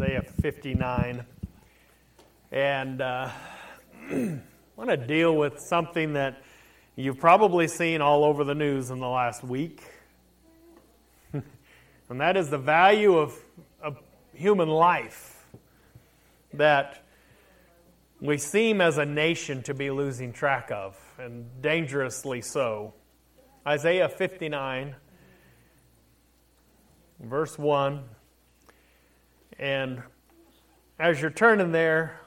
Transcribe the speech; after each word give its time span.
Isaiah 0.00 0.22
59. 0.22 1.24
And 2.52 3.00
uh, 3.00 3.30
I 4.12 4.38
want 4.76 4.90
to 4.90 4.96
deal 4.96 5.34
with 5.34 5.58
something 5.58 6.12
that 6.12 6.40
you've 6.94 7.18
probably 7.18 7.66
seen 7.66 8.00
all 8.00 8.22
over 8.22 8.44
the 8.44 8.54
news 8.54 8.90
in 8.90 9.00
the 9.00 9.08
last 9.08 9.42
week. 9.42 9.82
and 11.32 12.20
that 12.20 12.36
is 12.36 12.48
the 12.48 12.58
value 12.58 13.18
of, 13.18 13.36
of 13.82 13.98
human 14.34 14.68
life 14.68 15.44
that 16.52 17.04
we 18.20 18.38
seem 18.38 18.80
as 18.80 18.98
a 18.98 19.04
nation 19.04 19.64
to 19.64 19.74
be 19.74 19.90
losing 19.90 20.32
track 20.32 20.70
of, 20.70 20.96
and 21.18 21.44
dangerously 21.60 22.40
so. 22.40 22.94
Isaiah 23.66 24.08
59, 24.08 24.94
verse 27.20 27.58
1. 27.58 28.04
And 29.58 30.02
as 30.98 31.20
you're 31.20 31.30
turning 31.30 31.72
there, 31.72 32.20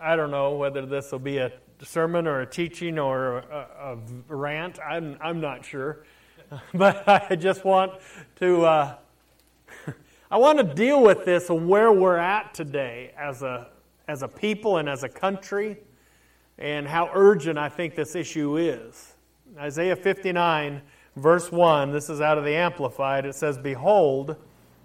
I 0.00 0.16
don't 0.16 0.30
know 0.30 0.56
whether 0.56 0.84
this 0.84 1.12
will 1.12 1.18
be 1.18 1.38
a 1.38 1.52
sermon 1.82 2.26
or 2.26 2.40
a 2.40 2.46
teaching 2.46 2.98
or 2.98 3.38
a, 3.38 3.98
a 4.28 4.34
rant. 4.34 4.78
I'm, 4.78 5.16
I'm 5.20 5.40
not 5.40 5.64
sure. 5.64 6.04
But 6.74 7.08
I 7.08 7.36
just 7.36 7.64
want 7.64 7.92
to. 8.40 8.64
Uh, 8.64 8.96
I 10.32 10.36
want 10.36 10.58
to 10.58 10.64
deal 10.64 11.02
with 11.02 11.24
this 11.24 11.48
where 11.48 11.92
we're 11.92 12.16
at 12.16 12.54
today 12.54 13.12
as 13.16 13.42
a, 13.42 13.68
as 14.08 14.22
a 14.22 14.28
people 14.28 14.78
and 14.78 14.88
as 14.88 15.04
a 15.04 15.08
country, 15.08 15.76
and 16.58 16.86
how 16.86 17.10
urgent 17.12 17.58
I 17.58 17.68
think 17.68 17.94
this 17.94 18.14
issue 18.14 18.56
is. 18.56 19.14
Isaiah 19.58 19.96
59, 19.96 20.82
verse 21.16 21.50
1, 21.50 21.90
this 21.92 22.08
is 22.08 22.20
out 22.20 22.38
of 22.38 22.44
the 22.44 22.54
Amplified. 22.54 23.26
It 23.26 23.34
says, 23.34 23.58
Behold, 23.58 24.36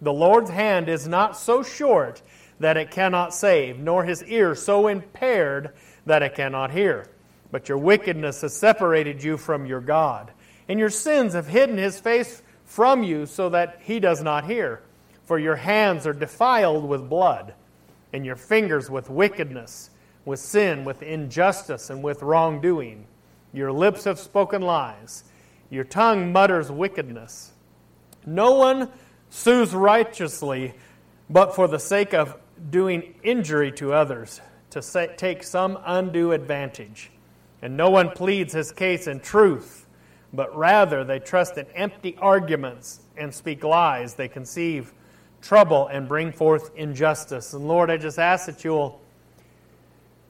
the 0.05 0.13
Lord's 0.13 0.51
hand 0.51 0.87
is 0.87 1.07
not 1.07 1.35
so 1.35 1.63
short 1.63 2.21
that 2.59 2.77
it 2.77 2.91
cannot 2.91 3.33
save, 3.33 3.79
nor 3.79 4.05
his 4.05 4.23
ear 4.25 4.53
so 4.53 4.87
impaired 4.87 5.73
that 6.05 6.21
it 6.21 6.35
cannot 6.35 6.69
hear. 6.69 7.09
But 7.51 7.67
your 7.67 7.79
wickedness 7.79 8.41
has 8.41 8.55
separated 8.55 9.23
you 9.23 9.35
from 9.35 9.65
your 9.65 9.81
God, 9.81 10.31
and 10.69 10.79
your 10.79 10.91
sins 10.91 11.33
have 11.33 11.47
hidden 11.47 11.77
his 11.77 11.99
face 11.99 12.43
from 12.65 13.03
you 13.03 13.25
so 13.25 13.49
that 13.49 13.79
he 13.81 13.99
does 13.99 14.21
not 14.21 14.45
hear. 14.45 14.83
For 15.23 15.39
your 15.39 15.55
hands 15.55 16.05
are 16.05 16.13
defiled 16.13 16.87
with 16.87 17.09
blood, 17.09 17.55
and 18.13 18.23
your 18.23 18.35
fingers 18.35 18.91
with 18.91 19.09
wickedness, 19.09 19.89
with 20.23 20.39
sin, 20.39 20.85
with 20.85 21.01
injustice, 21.01 21.89
and 21.89 22.03
with 22.03 22.21
wrongdoing. 22.21 23.07
Your 23.53 23.71
lips 23.71 24.03
have 24.03 24.19
spoken 24.19 24.61
lies, 24.61 25.23
your 25.71 25.83
tongue 25.83 26.31
mutters 26.31 26.71
wickedness. 26.71 27.53
No 28.23 28.53
one 28.53 28.91
sues 29.35 29.73
righteously, 29.73 30.73
but 31.29 31.55
for 31.55 31.67
the 31.67 31.77
sake 31.77 32.13
of 32.13 32.37
doing 32.69 33.15
injury 33.21 33.69
to 33.69 33.91
others, 33.91 34.39
to 34.69 35.09
take 35.17 35.43
some 35.43 35.77
undue 35.85 36.31
advantage. 36.31 37.11
And 37.61 37.75
no 37.75 37.89
one 37.89 38.11
pleads 38.11 38.53
his 38.53 38.71
case 38.71 39.07
in 39.07 39.19
truth, 39.19 39.85
but 40.31 40.55
rather 40.55 41.03
they 41.03 41.19
trust 41.19 41.57
in 41.57 41.65
empty 41.75 42.15
arguments 42.17 43.01
and 43.17 43.33
speak 43.33 43.65
lies. 43.65 44.13
They 44.13 44.29
conceive 44.29 44.93
trouble 45.41 45.87
and 45.87 46.07
bring 46.07 46.31
forth 46.31 46.71
injustice. 46.77 47.53
And 47.53 47.67
Lord, 47.67 47.91
I 47.91 47.97
just 47.97 48.17
ask 48.17 48.45
that 48.45 48.63
you'll 48.63 49.01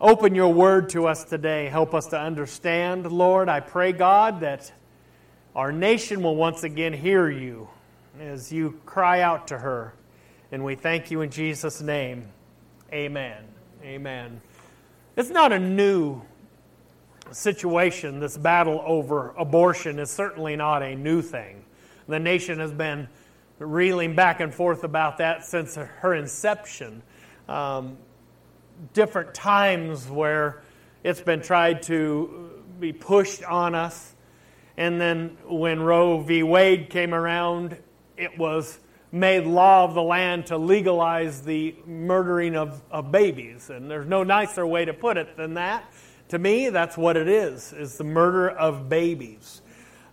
open 0.02 0.34
your 0.34 0.52
word 0.52 0.90
to 0.90 1.06
us 1.08 1.24
today. 1.26 1.68
Help 1.68 1.94
us 1.94 2.08
to 2.08 2.20
understand, 2.20 3.12
Lord. 3.12 3.50
I 3.50 3.60
pray, 3.60 3.92
God, 3.92 4.40
that 4.40 4.72
our 5.56 5.72
nation 5.72 6.24
will 6.24 6.36
once 6.36 6.64
again 6.64 6.92
hear 6.92 7.30
you 7.30 7.70
as 8.20 8.52
you 8.52 8.80
cry 8.86 9.22
out 9.22 9.48
to 9.48 9.58
her. 9.58 9.94
And 10.52 10.64
we 10.64 10.76
thank 10.76 11.12
you 11.12 11.22
in 11.22 11.30
Jesus' 11.30 11.82
name. 11.82 12.28
Amen. 12.92 13.44
Amen. 13.84 14.42
It's 15.16 15.30
not 15.30 15.52
a 15.52 15.60
new 15.60 16.22
situation, 17.32 18.20
this 18.20 18.38
battle 18.38 18.82
over 18.86 19.32
abortion 19.38 20.00
is 20.00 20.10
certainly 20.12 20.56
not 20.56 20.84
a 20.84 20.96
new 20.96 21.22
thing. 21.22 21.64
The 22.08 22.20
nation 22.20 22.60
has 22.60 22.72
been 22.72 23.08
reeling 23.60 24.16
back 24.16 24.40
and 24.40 24.54
forth 24.54 24.84
about 24.84 25.18
that 25.18 25.44
since 25.46 25.76
her 25.76 26.14
inception. 26.14 27.02
Um, 27.48 27.98
different 28.94 29.34
times 29.34 30.08
where 30.08 30.62
it's 31.04 31.22
been 31.22 31.42
tried 31.42 31.82
to 31.84 32.64
be 32.80 32.92
pushed 32.92 33.44
on 33.44 33.76
us. 33.76 34.14
And 34.78 35.00
then 35.00 35.38
when 35.46 35.82
Roe 35.82 36.20
v. 36.20 36.44
Wade 36.44 36.90
came 36.90 37.14
around, 37.14 37.78
it 38.18 38.38
was 38.38 38.80
made 39.12 39.46
law 39.46 39.86
of 39.86 39.94
the 39.94 40.04
land 40.04 40.48
to 40.48 40.58
legalize 40.58 41.42
the 41.42 41.76
murdering 41.86 42.56
of, 42.56 42.82
of 42.92 43.12
babies. 43.12 43.70
And 43.70 43.90
there's 43.90 44.08
no 44.08 44.24
nicer 44.24 44.66
way 44.68 44.86
to 44.86 44.94
put 44.94 45.18
it 45.18 45.38
than 45.38 45.54
that. 45.54 45.90
To 46.30 46.40
me, 46.40 46.70
that's 46.70 46.98
what 46.98 47.16
it 47.18 47.28
is, 47.28 47.72
is 47.72 47.98
the 47.98 48.04
murder 48.04 48.50
of 48.50 48.90
babies. 48.90 49.62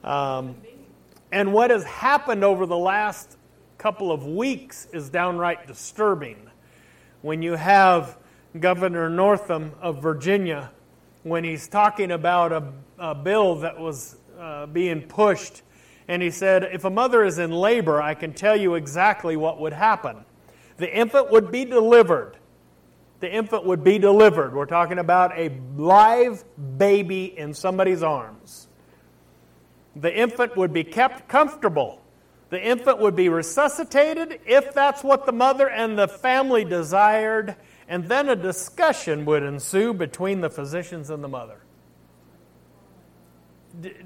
Um, 0.05 0.57
and 1.33 1.53
what 1.53 1.71
has 1.71 1.85
happened 1.85 2.45
over 2.45 2.67
the 2.67 2.77
last 2.77 3.39
couple 3.79 4.13
of 4.13 4.27
weeks 4.27 4.87
is 4.93 5.09
downright 5.09 5.67
disturbing. 5.67 6.51
When 7.23 7.43
you 7.43 7.55
have 7.55 8.19
Governor 8.59 9.09
Northam 9.09 9.73
of 9.81 10.03
Virginia, 10.03 10.71
when 11.23 11.43
he's 11.43 11.67
talking 11.67 12.11
about 12.11 12.53
a, 12.53 12.73
a 12.99 13.15
bill 13.15 13.57
that 13.57 13.79
was 13.79 14.17
uh, 14.39 14.67
being 14.67 15.03
pushed 15.03 15.63
and 16.13 16.23
he 16.23 16.31
said, 16.31 16.69
If 16.71 16.85
a 16.85 16.91
mother 16.91 17.25
is 17.25 17.39
in 17.39 17.51
labor, 17.51 18.03
I 18.03 18.13
can 18.13 18.35
tell 18.35 18.55
you 18.55 18.75
exactly 18.75 19.35
what 19.35 19.59
would 19.59 19.73
happen. 19.73 20.27
The 20.77 20.95
infant 20.95 21.31
would 21.31 21.51
be 21.51 21.65
delivered. 21.65 22.37
The 23.21 23.33
infant 23.33 23.65
would 23.65 23.83
be 23.83 23.99
delivered. 23.99 24.55
We're 24.55 24.67
talking 24.67 24.99
about 24.99 25.33
a 25.39 25.51
live 25.75 26.45
baby 26.77 27.25
in 27.25 27.55
somebody's 27.55 28.03
arms. 28.03 28.69
The 29.97 30.15
infant 30.15 30.55
would 30.55 30.75
be 30.75 30.85
kept 30.85 31.29
comfortable. 31.29 32.03
The 32.51 32.63
infant 32.63 32.99
would 32.99 33.17
be 33.17 33.31
resuscitated 33.31 34.39
if 34.45 34.75
that's 34.75 35.03
what 35.03 35.25
the 35.25 35.33
mother 35.33 35.71
and 35.71 35.99
the 35.99 36.09
family 36.09 36.67
desired, 36.67 37.57
and 37.89 38.07
then 38.07 38.29
a 38.29 38.37
discussion 38.37 39.25
would 39.25 39.43
ensue 39.43 39.95
between 39.95 40.43
the 40.43 40.51
physicians 40.51 41.09
and 41.09 41.25
the 41.25 41.29
mother 41.29 41.63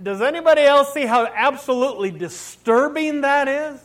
does 0.02 0.20
anybody 0.20 0.62
else 0.62 0.92
see 0.92 1.06
how 1.06 1.26
absolutely 1.26 2.10
disturbing 2.10 3.22
that 3.22 3.48
is? 3.48 3.80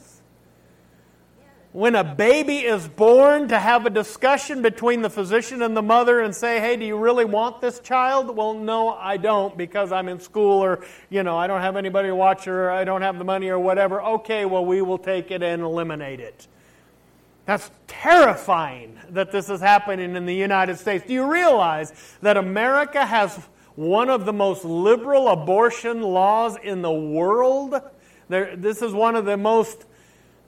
When 1.74 1.96
a 1.96 2.04
baby 2.04 2.60
is 2.60 2.86
born, 2.86 3.48
to 3.48 3.58
have 3.58 3.86
a 3.86 3.90
discussion 3.90 4.62
between 4.62 5.02
the 5.02 5.10
physician 5.10 5.62
and 5.62 5.76
the 5.76 5.82
mother 5.82 6.20
and 6.20 6.36
say, 6.36 6.60
hey, 6.60 6.76
do 6.76 6.86
you 6.86 6.98
really 6.98 7.24
want 7.24 7.62
this 7.62 7.80
child? 7.80 8.36
Well, 8.36 8.54
no, 8.54 8.90
I 8.90 9.16
don't 9.16 9.58
because 9.58 9.94
I'm 9.94 10.10
in 10.10 10.20
school 10.20 10.62
or, 10.62 10.84
you 11.10 11.24
know, 11.24 11.38
I 11.38 11.48
don't 11.48 11.62
have 11.62 11.78
anybody 11.78 12.10
to 12.10 12.16
watch 12.16 12.44
her 12.44 12.68
or 12.68 12.72
I 12.72 12.84
don't 12.84 13.02
have 13.02 13.18
the 13.18 13.24
money 13.24 13.48
or 13.48 13.58
whatever. 13.58 14.02
Okay, 14.02 14.44
well, 14.44 14.66
we 14.66 14.82
will 14.82 14.98
take 14.98 15.32
it 15.32 15.42
and 15.42 15.62
eliminate 15.62 16.20
it. 16.20 16.46
That's 17.46 17.72
terrifying 17.88 19.00
that 19.10 19.32
this 19.32 19.50
is 19.50 19.62
happening 19.62 20.16
in 20.16 20.26
the 20.26 20.36
United 20.36 20.78
States. 20.78 21.06
Do 21.08 21.14
you 21.14 21.32
realize 21.32 21.94
that 22.22 22.36
America 22.36 23.06
has 23.06 23.40
one 23.76 24.10
of 24.10 24.26
the 24.26 24.34
most 24.34 24.66
liberal 24.66 25.30
abortion 25.30 26.02
laws 26.02 26.58
in 26.62 26.82
the 26.82 26.92
world. 26.92 27.76
There, 28.30 28.56
this 28.56 28.82
is 28.82 28.94
one 28.94 29.16
of 29.16 29.26
the 29.26 29.38
most, 29.38 29.86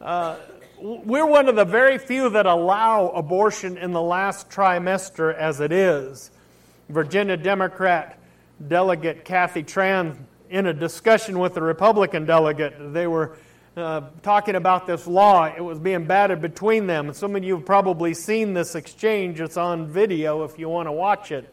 uh, 0.01 0.38
we're 0.79 1.25
one 1.25 1.47
of 1.47 1.56
the 1.56 1.66
very 1.66 1.97
few 1.97 2.29
that 2.29 2.45
allow 2.45 3.09
abortion 3.09 3.78
in 3.78 3.91
the 3.91 4.01
last 4.01 4.50
trimester 4.50 5.33
as 5.33 5.59
it 5.59 5.72
is. 5.72 6.31
Virginia 6.89 7.38
Democrat 7.38 8.19
delegate 8.67 9.25
Kathy 9.25 9.63
Tran, 9.63 10.17
in 10.50 10.67
a 10.67 10.73
discussion 10.73 11.39
with 11.39 11.56
the 11.56 11.62
Republican 11.62 12.25
delegate, 12.25 12.94
they 12.94 13.07
were 13.07 13.35
uh, 13.75 14.01
talking 14.22 14.56
about 14.56 14.85
this 14.85 15.07
law. 15.07 15.45
It 15.45 15.62
was 15.62 15.79
being 15.79 16.06
batted 16.06 16.41
between 16.41 16.85
them. 16.85 17.07
And 17.07 17.16
some 17.16 17.35
of 17.35 17.44
you 17.44 17.56
have 17.56 17.66
probably 17.66 18.13
seen 18.13 18.53
this 18.53 18.75
exchange. 18.75 19.42
It's 19.42 19.57
on 19.57 19.88
video 19.88 20.44
if 20.44 20.59
you 20.59 20.69
want 20.69 20.88
to 20.88 20.92
watch 20.92 21.31
it. 21.31 21.51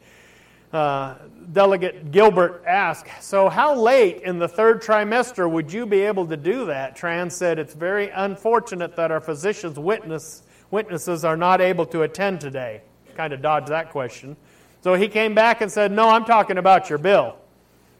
Uh, 0.72 1.16
Delegate 1.52 2.12
Gilbert 2.12 2.62
asked, 2.64 3.08
So, 3.20 3.48
how 3.48 3.74
late 3.74 4.22
in 4.22 4.38
the 4.38 4.46
third 4.46 4.80
trimester 4.80 5.50
would 5.50 5.72
you 5.72 5.84
be 5.84 6.02
able 6.02 6.26
to 6.28 6.36
do 6.36 6.66
that? 6.66 6.96
Tran 6.96 7.32
said, 7.32 7.58
It's 7.58 7.74
very 7.74 8.08
unfortunate 8.10 8.94
that 8.94 9.10
our 9.10 9.20
physicians' 9.20 9.78
witness, 9.78 10.42
witnesses 10.70 11.24
are 11.24 11.36
not 11.36 11.60
able 11.60 11.86
to 11.86 12.02
attend 12.02 12.40
today. 12.40 12.82
Kind 13.16 13.32
of 13.32 13.42
dodged 13.42 13.68
that 13.68 13.90
question. 13.90 14.36
So 14.82 14.94
he 14.94 15.08
came 15.08 15.34
back 15.34 15.60
and 15.60 15.72
said, 15.72 15.90
No, 15.90 16.08
I'm 16.08 16.24
talking 16.24 16.56
about 16.56 16.88
your 16.88 16.98
bill. 16.98 17.36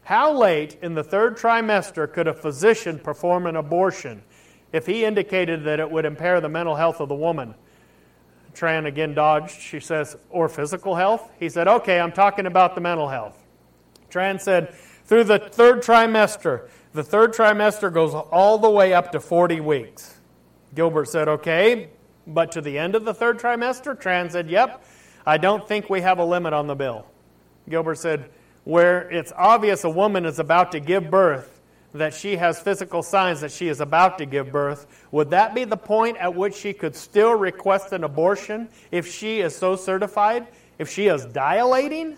How 0.05 0.33
late 0.33 0.77
in 0.81 0.95
the 0.95 1.05
third 1.05 1.37
trimester 1.37 2.11
could 2.11 2.29
a 2.29 2.35
physician 2.35 3.01
perform 3.01 3.47
an 3.47 3.57
abortion 3.57 4.23
if 4.73 4.87
he 4.87 5.05
indicated 5.05 5.65
that 5.65 5.81
it 5.81 5.91
would 5.91 6.05
impair 6.05 6.41
the 6.41 6.49
mental 6.49 6.77
health 6.77 7.01
of 7.01 7.09
the 7.09 7.17
woman? 7.17 7.55
Tran 8.55 8.87
again 8.87 9.15
dodged. 9.15 9.61
She 9.61 9.81
says, 9.81 10.17
or 10.31 10.49
physical 10.49 10.97
health? 10.97 11.31
He 11.39 11.49
said, 11.49 11.69
okay, 11.69 12.01
I'm 12.01 12.13
talking 12.13 12.47
about 12.47 12.75
the 12.75 12.81
mental 12.81 13.09
health. 13.09 13.37
Tran 14.11 14.41
said, 14.41 14.75
through 15.05 15.25
the 15.25 15.39
third 15.39 15.83
trimester, 15.83 16.69
the 16.93 17.05
third 17.05 17.33
trimester 17.33 17.93
goes 17.93 18.15
all 18.15 18.59
the 18.59 18.71
way 18.71 18.93
up 18.93 19.13
to 19.13 19.21
40 19.21 19.61
weeks. 19.61 20.21
Gilbert 20.75 21.07
said, 21.07 21.29
okay, 21.29 21.91
but 22.27 22.53
to 22.53 22.61
the 22.61 22.79
end 22.79 22.95
of 22.95 23.05
the 23.05 23.15
third 23.15 23.39
trimester? 23.39 24.01
Tran 24.01 24.31
said, 24.31 24.49
Yep. 24.49 24.85
I 25.27 25.37
don't 25.37 25.69
think 25.69 25.91
we 25.91 26.01
have 26.01 26.19
a 26.19 26.25
limit 26.25 26.53
on 26.53 26.67
the 26.67 26.75
bill. 26.75 27.07
Gilbert 27.69 27.97
said, 27.97 28.31
Where 28.65 29.11
it's 29.11 29.33
obvious 29.37 29.85
a 29.85 29.91
woman 29.91 30.25
is 30.25 30.39
about 30.39 30.73
to 30.73 30.81
give 30.81 31.11
birth, 31.11 31.60
that 31.93 32.15
she 32.15 32.37
has 32.37 32.61
physical 32.61 33.03
signs 33.03 33.41
that 33.41 33.51
she 33.51 33.69
is 33.69 33.81
about 33.81 34.19
to 34.19 34.27
give 34.27 34.53
birth, 34.53 34.87
would 35.11 35.31
that 35.31 35.55
be 35.55 35.65
the 35.65 35.77
point 35.77 36.17
at 36.19 36.35
which 36.35 36.55
she 36.55 36.73
could 36.73 36.95
still 36.95 37.35
request 37.35 37.93
an 37.93 38.05
abortion 38.05 38.69
if 38.91 39.13
she 39.13 39.41
is 39.41 39.57
so 39.57 39.77
certified? 39.77 40.47
If 40.79 40.89
she 40.89 41.09
is 41.09 41.25
dilating? 41.27 42.17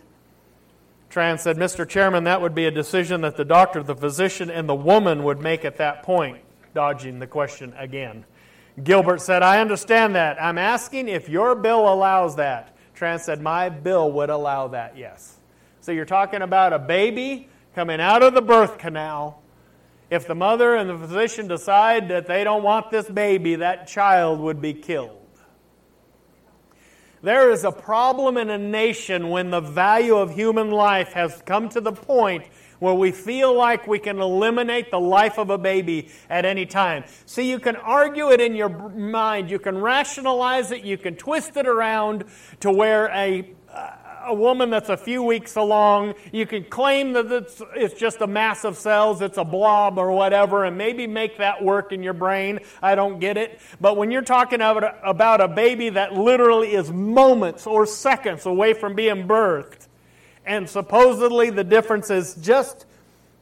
Tran 1.10 1.38
said, 1.38 1.56
Mr. 1.56 1.86
Chairman, 1.86 2.24
that 2.24 2.40
would 2.40 2.54
be 2.54 2.64
a 2.66 2.70
decision 2.70 3.20
that 3.22 3.36
the 3.36 3.44
doctor, 3.44 3.82
the 3.82 3.94
physician, 3.94 4.50
and 4.50 4.68
the 4.68 4.74
woman 4.74 5.24
would 5.24 5.40
make 5.40 5.64
at 5.64 5.76
that 5.76 6.02
point, 6.02 6.38
dodging 6.74 7.18
the 7.18 7.26
question 7.26 7.74
again. 7.76 8.24
Gilbert 8.82 9.20
said, 9.20 9.42
I 9.42 9.60
understand 9.60 10.14
that. 10.14 10.42
I'm 10.42 10.56
asking 10.56 11.08
if 11.08 11.28
your 11.28 11.54
bill 11.54 11.92
allows 11.92 12.36
that. 12.36 12.74
Tran 12.96 13.20
said, 13.20 13.42
My 13.42 13.68
bill 13.68 14.10
would 14.12 14.30
allow 14.30 14.68
that, 14.68 14.96
yes. 14.96 15.36
So 15.82 15.92
you're 15.92 16.04
talking 16.04 16.40
about 16.40 16.72
a 16.72 16.78
baby 16.78 17.48
coming 17.74 18.00
out 18.00 18.22
of 18.22 18.32
the 18.32 18.40
birth 18.40 18.78
canal. 18.78 19.41
If 20.12 20.26
the 20.26 20.34
mother 20.34 20.76
and 20.76 20.90
the 20.90 20.98
physician 20.98 21.48
decide 21.48 22.10
that 22.10 22.26
they 22.26 22.44
don't 22.44 22.62
want 22.62 22.90
this 22.90 23.08
baby, 23.08 23.54
that 23.54 23.86
child 23.86 24.40
would 24.40 24.60
be 24.60 24.74
killed. 24.74 25.16
There 27.22 27.50
is 27.50 27.64
a 27.64 27.72
problem 27.72 28.36
in 28.36 28.50
a 28.50 28.58
nation 28.58 29.30
when 29.30 29.48
the 29.48 29.62
value 29.62 30.16
of 30.16 30.34
human 30.34 30.70
life 30.70 31.14
has 31.14 31.40
come 31.46 31.70
to 31.70 31.80
the 31.80 31.92
point 31.92 32.44
where 32.78 32.92
we 32.92 33.10
feel 33.10 33.54
like 33.54 33.86
we 33.86 33.98
can 33.98 34.20
eliminate 34.20 34.90
the 34.90 35.00
life 35.00 35.38
of 35.38 35.48
a 35.48 35.56
baby 35.56 36.10
at 36.28 36.44
any 36.44 36.66
time. 36.66 37.04
See, 37.24 37.48
you 37.48 37.58
can 37.58 37.76
argue 37.76 38.32
it 38.32 38.40
in 38.42 38.54
your 38.54 38.68
mind, 38.68 39.50
you 39.50 39.58
can 39.58 39.78
rationalize 39.78 40.72
it, 40.72 40.82
you 40.82 40.98
can 40.98 41.16
twist 41.16 41.56
it 41.56 41.66
around 41.66 42.26
to 42.60 42.70
where 42.70 43.06
a 43.14 43.54
a 44.26 44.34
woman 44.34 44.70
that's 44.70 44.88
a 44.88 44.96
few 44.96 45.22
weeks 45.22 45.56
along, 45.56 46.14
you 46.32 46.46
can 46.46 46.64
claim 46.64 47.12
that 47.12 47.30
it's, 47.30 47.62
it's 47.74 47.94
just 47.94 48.20
a 48.20 48.26
mass 48.26 48.64
of 48.64 48.76
cells, 48.76 49.22
it's 49.22 49.38
a 49.38 49.44
blob 49.44 49.98
or 49.98 50.12
whatever, 50.12 50.64
and 50.64 50.76
maybe 50.76 51.06
make 51.06 51.38
that 51.38 51.62
work 51.62 51.92
in 51.92 52.02
your 52.02 52.12
brain. 52.12 52.60
I 52.82 52.94
don't 52.94 53.18
get 53.18 53.36
it. 53.36 53.60
But 53.80 53.96
when 53.96 54.10
you're 54.10 54.22
talking 54.22 54.60
about, 54.60 55.40
a 55.40 55.48
baby 55.48 55.88
that 55.90 56.12
literally 56.12 56.74
is 56.74 56.90
moments 56.90 57.66
or 57.66 57.86
seconds 57.86 58.46
away 58.46 58.74
from 58.74 58.94
being 58.94 59.26
birthed, 59.26 59.88
and 60.44 60.68
supposedly 60.68 61.50
the 61.50 61.64
difference 61.64 62.10
is 62.10 62.34
just 62.34 62.86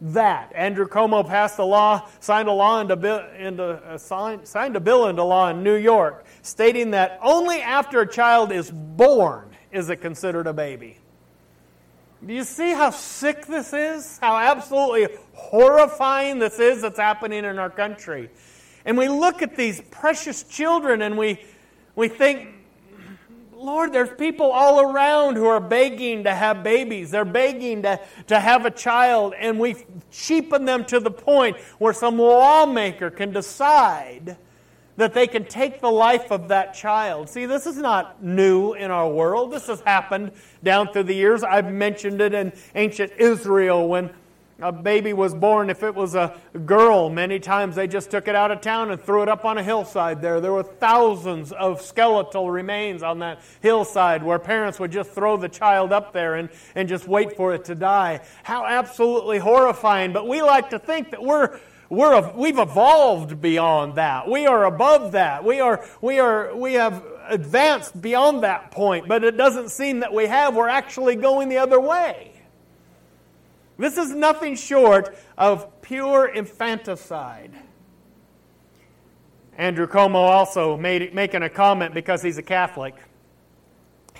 that. 0.00 0.52
Andrew 0.54 0.86
Cuomo 0.86 1.26
passed 1.26 1.58
a 1.58 1.64
law, 1.64 2.08
signed 2.20 2.48
a 2.48 2.52
law 2.52 2.80
into, 2.80 3.36
into 3.38 3.64
uh, 3.64 3.98
signed, 3.98 4.46
signed 4.46 4.76
a 4.76 4.80
bill 4.80 5.08
into 5.08 5.24
law 5.24 5.50
in 5.50 5.62
New 5.62 5.76
York, 5.76 6.24
stating 6.42 6.92
that 6.92 7.18
only 7.22 7.60
after 7.60 8.00
a 8.00 8.08
child 8.08 8.52
is 8.52 8.70
born 8.70 9.49
is 9.72 9.90
it 9.90 9.96
considered 9.96 10.46
a 10.46 10.52
baby. 10.52 10.98
Do 12.26 12.34
you 12.34 12.44
see 12.44 12.72
how 12.72 12.90
sick 12.90 13.46
this 13.46 13.72
is? 13.72 14.18
How 14.18 14.36
absolutely 14.36 15.16
horrifying 15.32 16.38
this 16.38 16.58
is 16.58 16.82
that's 16.82 16.98
happening 16.98 17.44
in 17.44 17.58
our 17.58 17.70
country. 17.70 18.28
And 18.84 18.98
we 18.98 19.08
look 19.08 19.42
at 19.42 19.56
these 19.56 19.80
precious 19.90 20.42
children 20.42 21.00
and 21.00 21.16
we, 21.16 21.40
we 21.96 22.08
think, 22.08 22.48
Lord, 23.54 23.92
there's 23.92 24.10
people 24.18 24.50
all 24.52 24.80
around 24.80 25.36
who 25.36 25.46
are 25.46 25.60
begging 25.60 26.24
to 26.24 26.34
have 26.34 26.62
babies. 26.62 27.10
They're 27.10 27.24
begging 27.24 27.82
to, 27.82 28.00
to 28.28 28.40
have 28.40 28.64
a 28.64 28.70
child, 28.70 29.34
and 29.38 29.58
we 29.58 29.76
cheapen 30.10 30.64
them 30.64 30.86
to 30.86 30.98
the 30.98 31.10
point 31.10 31.58
where 31.78 31.92
some 31.92 32.18
lawmaker 32.18 33.10
can 33.10 33.32
decide 33.32 34.38
that 35.00 35.14
they 35.14 35.26
can 35.26 35.46
take 35.46 35.80
the 35.80 35.90
life 35.90 36.30
of 36.30 36.48
that 36.48 36.74
child. 36.74 37.26
See, 37.26 37.46
this 37.46 37.66
is 37.66 37.78
not 37.78 38.22
new 38.22 38.74
in 38.74 38.90
our 38.90 39.08
world. 39.08 39.50
This 39.50 39.66
has 39.68 39.80
happened 39.80 40.32
down 40.62 40.92
through 40.92 41.04
the 41.04 41.14
years. 41.14 41.42
I've 41.42 41.72
mentioned 41.72 42.20
it 42.20 42.34
in 42.34 42.52
ancient 42.74 43.12
Israel 43.16 43.88
when 43.88 44.10
a 44.60 44.70
baby 44.70 45.14
was 45.14 45.34
born. 45.34 45.70
If 45.70 45.82
it 45.82 45.94
was 45.94 46.14
a 46.14 46.38
girl, 46.66 47.08
many 47.08 47.38
times 47.38 47.76
they 47.76 47.86
just 47.86 48.10
took 48.10 48.28
it 48.28 48.34
out 48.34 48.50
of 48.50 48.60
town 48.60 48.90
and 48.90 49.00
threw 49.00 49.22
it 49.22 49.28
up 49.30 49.46
on 49.46 49.56
a 49.56 49.62
hillside 49.62 50.20
there. 50.20 50.38
There 50.38 50.52
were 50.52 50.62
thousands 50.64 51.50
of 51.52 51.80
skeletal 51.80 52.50
remains 52.50 53.02
on 53.02 53.20
that 53.20 53.40
hillside 53.62 54.22
where 54.22 54.38
parents 54.38 54.78
would 54.80 54.92
just 54.92 55.12
throw 55.12 55.38
the 55.38 55.48
child 55.48 55.94
up 55.94 56.12
there 56.12 56.34
and, 56.34 56.50
and 56.74 56.90
just 56.90 57.08
wait 57.08 57.38
for 57.38 57.54
it 57.54 57.64
to 57.64 57.74
die. 57.74 58.20
How 58.42 58.66
absolutely 58.66 59.38
horrifying. 59.38 60.12
But 60.12 60.28
we 60.28 60.42
like 60.42 60.68
to 60.70 60.78
think 60.78 61.12
that 61.12 61.22
we're 61.22 61.58
we're, 61.90 62.32
we've 62.34 62.58
evolved 62.58 63.40
beyond 63.40 63.96
that. 63.96 64.28
We 64.28 64.46
are 64.46 64.64
above 64.64 65.12
that. 65.12 65.44
We, 65.44 65.60
are, 65.60 65.84
we, 66.00 66.20
are, 66.20 66.54
we 66.54 66.74
have 66.74 67.04
advanced 67.28 68.00
beyond 68.00 68.44
that 68.44 68.70
point, 68.70 69.08
but 69.08 69.24
it 69.24 69.36
doesn't 69.36 69.70
seem 69.70 70.00
that 70.00 70.14
we 70.14 70.26
have. 70.26 70.54
We're 70.54 70.68
actually 70.68 71.16
going 71.16 71.48
the 71.48 71.58
other 71.58 71.80
way. 71.80 72.30
This 73.76 73.98
is 73.98 74.14
nothing 74.14 74.54
short 74.54 75.16
of 75.36 75.82
pure 75.82 76.28
infanticide. 76.28 77.52
Andrew 79.58 79.88
Cuomo 79.88 80.14
also 80.14 80.76
made 80.76 81.12
making 81.12 81.42
a 81.42 81.50
comment 81.50 81.92
because 81.92 82.22
he's 82.22 82.38
a 82.38 82.42
Catholic. 82.42 82.94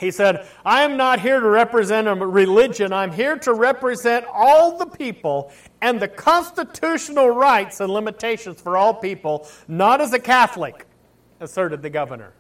He 0.01 0.11
said, 0.11 0.47
I 0.65 0.83
am 0.83 0.97
not 0.97 1.21
here 1.21 1.39
to 1.39 1.47
represent 1.47 2.09
a 2.09 2.15
religion. 2.15 2.91
I'm 2.91 3.13
here 3.13 3.37
to 3.41 3.53
represent 3.53 4.25
all 4.33 4.79
the 4.79 4.87
people 4.87 5.53
and 5.83 6.01
the 6.01 6.09
constitutional 6.09 7.29
rights 7.29 7.81
and 7.81 7.93
limitations 7.93 8.63
for 8.63 8.79
all 8.79 8.95
people, 8.95 9.47
not 9.69 10.01
as 10.01 10.15
a 10.15 10.19
Catholic, 10.19 10.87
asserted 11.39 11.83
the 11.83 11.91
governor. 11.91 12.33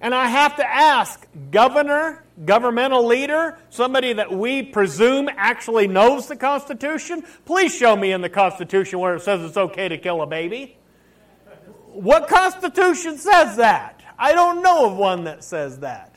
And 0.00 0.12
I 0.12 0.26
have 0.26 0.56
to 0.56 0.66
ask, 0.66 1.24
governor, 1.52 2.24
governmental 2.44 3.06
leader, 3.06 3.56
somebody 3.70 4.12
that 4.14 4.32
we 4.32 4.60
presume 4.62 5.30
actually 5.36 5.86
knows 5.86 6.26
the 6.26 6.36
Constitution, 6.36 7.22
please 7.44 7.72
show 7.72 7.94
me 7.94 8.10
in 8.10 8.22
the 8.22 8.28
Constitution 8.28 8.98
where 8.98 9.14
it 9.14 9.22
says 9.22 9.40
it's 9.40 9.56
okay 9.56 9.88
to 9.88 9.98
kill 9.98 10.20
a 10.20 10.26
baby. 10.26 10.76
What 11.92 12.26
Constitution 12.26 13.18
says 13.18 13.56
that? 13.56 14.02
I 14.18 14.32
don't 14.32 14.64
know 14.64 14.86
of 14.86 14.96
one 14.96 15.24
that 15.24 15.44
says 15.44 15.78
that. 15.78 16.13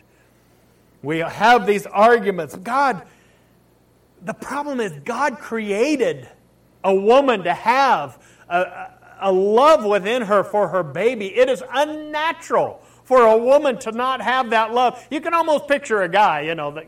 We 1.08 1.20
have 1.20 1.66
these 1.66 1.86
arguments. 1.86 2.54
God, 2.54 3.02
the 4.22 4.34
problem 4.34 4.82
is, 4.82 4.92
God 5.06 5.40
created 5.40 6.28
a 6.84 6.94
woman 6.94 7.44
to 7.44 7.54
have 7.54 8.22
a, 8.50 8.90
a, 9.22 9.32
love 9.32 9.86
within 9.86 10.24
her 10.24 10.44
for 10.44 10.68
her 10.68 10.84
baby. 10.84 11.28
It 11.34 11.48
is 11.48 11.64
unnatural 11.74 12.82
for 13.06 13.22
a 13.22 13.38
woman 13.38 13.80
to 13.80 13.94
not 13.94 14.20
have 14.20 14.50
that 14.50 14.74
love. 14.74 15.02
You 15.10 15.22
can 15.22 15.34
almost 15.34 15.70
picture 15.70 16.02
a 16.02 16.10
guy, 16.10 16.42
you 16.42 16.56
know, 16.56 16.72
that 16.72 16.88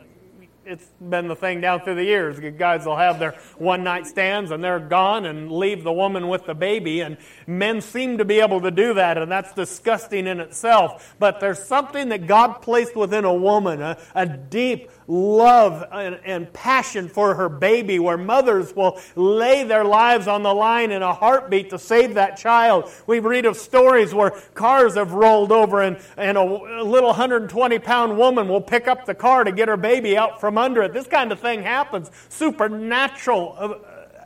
it's 0.69 0.85
been 1.01 1.27
the 1.27 1.35
thing 1.35 1.61
down 1.61 1.81
through 1.81 1.95
the 1.95 2.03
years. 2.03 2.39
Guys 2.57 2.85
will 2.85 2.95
have 2.95 3.17
their 3.17 3.31
one 3.57 3.83
night 3.83 4.05
stands 4.05 4.51
and 4.51 4.63
they're 4.63 4.79
gone 4.79 5.25
and 5.25 5.51
leave 5.51 5.83
the 5.83 5.91
woman 5.91 6.27
with 6.27 6.45
the 6.45 6.53
baby. 6.53 7.01
And 7.01 7.17
men 7.47 7.81
seem 7.81 8.19
to 8.19 8.25
be 8.25 8.39
able 8.39 8.61
to 8.61 8.69
do 8.69 8.93
that, 8.93 9.17
and 9.17 9.31
that's 9.31 9.51
disgusting 9.53 10.27
in 10.27 10.39
itself. 10.39 11.15
But 11.17 11.39
there's 11.39 11.63
something 11.63 12.09
that 12.09 12.27
God 12.27 12.61
placed 12.61 12.95
within 12.95 13.25
a 13.25 13.33
woman, 13.33 13.81
a, 13.81 13.97
a 14.13 14.27
deep 14.27 14.91
love 15.07 15.83
and, 15.91 16.19
and, 16.23 16.53
passion 16.53 17.09
for 17.09 17.33
her 17.33 17.49
baby, 17.49 17.97
where 17.97 18.17
mothers 18.17 18.75
will 18.75 18.99
lay 19.15 19.63
their 19.63 19.83
lives 19.83 20.27
on 20.27 20.43
the 20.43 20.53
line 20.53 20.91
in 20.91 21.01
a 21.01 21.13
heartbeat 21.13 21.71
to 21.71 21.79
save 21.79 22.13
that 22.13 22.37
child. 22.37 22.91
We 23.07 23.19
read 23.19 23.45
of 23.45 23.57
stories 23.57 24.13
where 24.13 24.31
cars 24.53 24.93
have 24.95 25.13
rolled 25.13 25.51
over 25.51 25.81
and, 25.81 25.97
and 26.15 26.37
a, 26.37 26.41
a 26.41 26.83
little 26.83 27.09
120 27.09 27.79
pound 27.79 28.17
woman 28.19 28.47
will 28.47 28.61
pick 28.61 28.87
up 28.87 29.05
the 29.05 29.15
car 29.15 29.43
to 29.43 29.51
get 29.51 29.67
her 29.67 29.77
baby 29.77 30.15
out 30.15 30.39
from 30.39 30.58
under 30.59 30.83
it. 30.83 30.93
This 30.93 31.07
kind 31.07 31.31
of 31.31 31.39
thing 31.39 31.63
happens. 31.63 32.11
Supernatural 32.29 33.55
uh, 33.57 33.73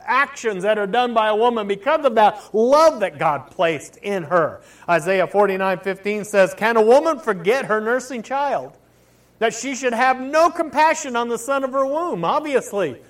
actions 0.04 0.62
that 0.62 0.78
are 0.78 0.86
done 0.86 1.14
by 1.14 1.28
a 1.28 1.36
woman 1.36 1.66
because 1.66 2.04
of 2.04 2.14
that 2.16 2.54
love 2.54 3.00
that 3.00 3.18
God 3.18 3.50
placed 3.50 3.96
in 3.98 4.24
her. 4.24 4.60
Isaiah 4.88 5.26
49 5.26 5.80
15 5.80 6.24
says, 6.24 6.54
Can 6.54 6.76
a 6.76 6.82
woman 6.82 7.18
forget 7.18 7.66
her 7.66 7.80
nursing 7.80 8.22
child? 8.22 8.76
That 9.38 9.54
she 9.54 9.74
should 9.74 9.94
have 9.94 10.20
no 10.20 10.50
compassion 10.50 11.16
on 11.16 11.28
the 11.28 11.38
son 11.38 11.64
of 11.64 11.72
her 11.72 11.86
womb, 11.86 12.24
obviously. 12.24 13.00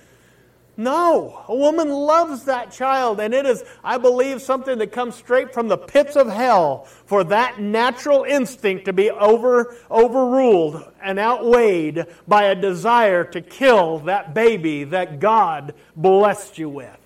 No, 0.77 1.43
a 1.47 1.55
woman 1.55 1.89
loves 1.89 2.43
that 2.45 2.71
child, 2.71 3.21
and 3.21 3.33
it 3.33 3.45
is, 3.45 3.63
I 3.81 3.97
believe, 3.97 4.41
something 4.41 4.77
that 4.79 4.91
comes 4.91 5.15
straight 5.15 5.53
from 5.53 5.69
the 5.69 5.77
pits 5.77 6.17
of 6.17 6.27
hell 6.27 6.83
for 7.05 7.23
that 7.25 7.61
natural 7.61 8.25
instinct 8.25 8.85
to 8.85 8.93
be 8.93 9.09
over, 9.09 9.77
overruled 9.89 10.83
and 11.01 11.17
outweighed 11.17 12.05
by 12.27 12.45
a 12.45 12.55
desire 12.55 13.23
to 13.23 13.39
kill 13.39 13.99
that 13.99 14.33
baby 14.33 14.83
that 14.83 15.21
God 15.21 15.73
blessed 15.95 16.57
you 16.57 16.67
with. 16.67 16.97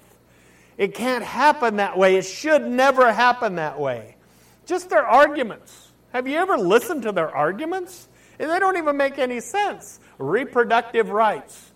It 0.80 0.96
can't 0.96 1.24
happen 1.24 1.76
that 1.76 1.98
way. 1.98 2.16
It 2.16 2.26
should 2.26 2.66
never 2.66 3.14
happen 3.14 3.56
that 3.56 3.80
way. 3.80 4.16
Just 4.66 4.90
their 4.90 5.06
arguments. 5.06 5.90
Have 6.12 6.28
you 6.28 6.38
ever 6.38 6.58
listened 6.58 7.04
to 7.04 7.12
their 7.12 7.30
arguments? 7.30 8.08
They 8.40 8.48
don't 8.60 8.78
even 8.78 8.98
make 8.98 9.20
any 9.20 9.42
sense. 9.42 10.00
Reproductive 10.18 11.10
rights. 11.10 11.69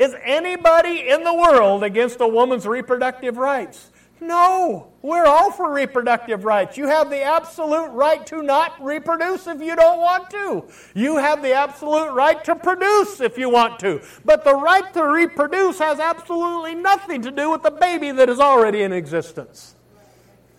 Is 0.00 0.16
anybody 0.24 1.10
in 1.10 1.24
the 1.24 1.34
world 1.34 1.84
against 1.84 2.22
a 2.22 2.26
woman's 2.26 2.66
reproductive 2.66 3.36
rights? 3.36 3.90
No, 4.18 4.94
we're 5.02 5.26
all 5.26 5.52
for 5.52 5.70
reproductive 5.70 6.46
rights. 6.46 6.78
You 6.78 6.86
have 6.86 7.10
the 7.10 7.20
absolute 7.22 7.90
right 7.90 8.26
to 8.28 8.42
not 8.42 8.82
reproduce 8.82 9.46
if 9.46 9.60
you 9.60 9.76
don't 9.76 9.98
want 9.98 10.30
to. 10.30 10.64
You 10.94 11.18
have 11.18 11.42
the 11.42 11.52
absolute 11.52 12.12
right 12.12 12.42
to 12.44 12.56
produce 12.56 13.20
if 13.20 13.36
you 13.36 13.50
want 13.50 13.78
to. 13.80 14.00
But 14.24 14.42
the 14.42 14.54
right 14.54 14.90
to 14.94 15.06
reproduce 15.06 15.78
has 15.80 16.00
absolutely 16.00 16.76
nothing 16.76 17.20
to 17.20 17.30
do 17.30 17.50
with 17.50 17.62
the 17.62 17.70
baby 17.70 18.10
that 18.10 18.30
is 18.30 18.40
already 18.40 18.80
in 18.80 18.94
existence. 18.94 19.74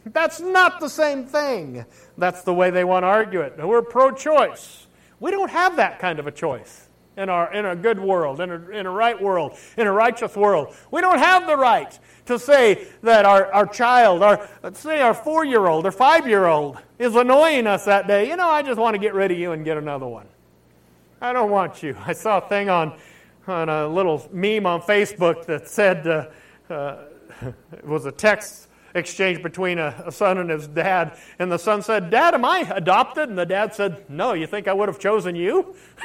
That's 0.05 0.39
not 0.39 0.79
the 0.79 0.89
same 0.89 1.25
thing. 1.25 1.83
That's 2.15 2.43
the 2.43 2.53
way 2.53 2.69
they 2.69 2.83
want 2.83 3.03
to 3.03 3.07
argue 3.07 3.41
it. 3.41 3.55
We're 3.57 3.81
pro 3.81 4.11
choice. 4.11 4.85
We 5.19 5.31
don't 5.31 5.49
have 5.49 5.77
that 5.77 5.97
kind 5.97 6.19
of 6.19 6.27
a 6.27 6.31
choice 6.31 6.89
in, 7.17 7.29
our, 7.29 7.53
in 7.53 7.65
a 7.65 7.75
good 7.75 7.99
world, 7.99 8.39
in 8.39 8.49
a, 8.49 8.69
in 8.69 8.85
a 8.85 8.91
right 8.91 9.21
world, 9.21 9.57
in 9.77 9.87
a 9.87 9.91
righteous 9.91 10.35
world. 10.35 10.73
We 10.91 11.01
don't 11.01 11.19
have 11.19 11.45
the 11.45 11.57
right 11.57 11.97
to 12.25 12.39
say 12.39 12.87
that 13.03 13.25
our, 13.25 13.51
our 13.53 13.65
child, 13.65 14.23
our, 14.23 14.47
let's 14.63 14.79
say 14.79 15.01
our 15.01 15.13
four 15.13 15.43
year 15.43 15.67
old 15.67 15.85
or 15.85 15.91
five 15.91 16.27
year 16.27 16.45
old, 16.45 16.77
is 16.99 17.15
annoying 17.15 17.67
us 17.67 17.85
that 17.85 18.07
day. 18.07 18.29
You 18.29 18.37
know, 18.37 18.47
I 18.47 18.61
just 18.61 18.79
want 18.79 18.95
to 18.95 18.99
get 18.99 19.13
rid 19.13 19.31
of 19.31 19.37
you 19.37 19.51
and 19.51 19.65
get 19.65 19.77
another 19.77 20.07
one. 20.07 20.27
I 21.19 21.33
don't 21.33 21.51
want 21.51 21.83
you. 21.83 21.95
I 22.05 22.13
saw 22.13 22.39
a 22.39 22.47
thing 22.47 22.69
on, 22.69 22.97
on 23.47 23.69
a 23.69 23.87
little 23.87 24.27
meme 24.31 24.65
on 24.65 24.81
Facebook 24.81 25.45
that 25.45 25.67
said, 25.67 26.07
uh, 26.07 26.27
uh, 26.69 27.03
it 27.73 27.85
was 27.85 28.05
a 28.05 28.11
text 28.11 28.67
exchange 28.93 29.41
between 29.41 29.79
a, 29.79 30.03
a, 30.05 30.11
son 30.11 30.37
and 30.37 30.49
his 30.49 30.67
dad. 30.67 31.17
And 31.39 31.51
the 31.51 31.57
son 31.57 31.81
said, 31.81 32.09
Dad, 32.09 32.33
am 32.33 32.45
I 32.45 32.59
adopted? 32.73 33.29
And 33.29 33.37
the 33.37 33.45
dad 33.45 33.73
said, 33.73 34.09
No, 34.09 34.33
you 34.33 34.47
think 34.47 34.67
I 34.67 34.73
would 34.73 34.89
have 34.89 34.99
chosen 34.99 35.35
you? 35.35 35.75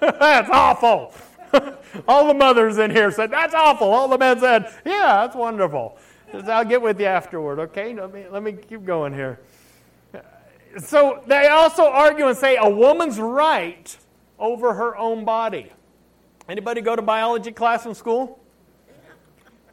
That's 0.00 0.50
awful. 0.50 1.12
All 2.08 2.26
the 2.28 2.34
mothers 2.34 2.78
in 2.78 2.90
here 2.90 3.10
said, 3.10 3.30
That's 3.30 3.54
awful. 3.54 3.88
All 3.88 4.08
the 4.08 4.18
men 4.18 4.38
said, 4.40 4.72
Yeah, 4.84 5.22
that's 5.22 5.36
wonderful. 5.36 5.96
I'll 6.32 6.64
get 6.64 6.82
with 6.82 7.00
you 7.00 7.06
afterward, 7.06 7.58
okay? 7.60 7.94
Let 7.94 8.12
me, 8.12 8.26
let 8.30 8.42
me 8.42 8.52
keep 8.52 8.84
going 8.84 9.14
here. 9.14 9.40
So 10.78 11.22
they 11.26 11.48
also 11.48 11.86
argue 11.86 12.26
and 12.26 12.36
say 12.36 12.58
a 12.60 12.68
woman's 12.68 13.18
right 13.18 13.96
over 14.38 14.74
her 14.74 14.96
own 14.96 15.24
body. 15.24 15.72
Anybody 16.48 16.80
go 16.80 16.94
to 16.94 17.02
biology 17.02 17.50
class 17.50 17.86
in 17.86 17.94
school? 17.94 18.38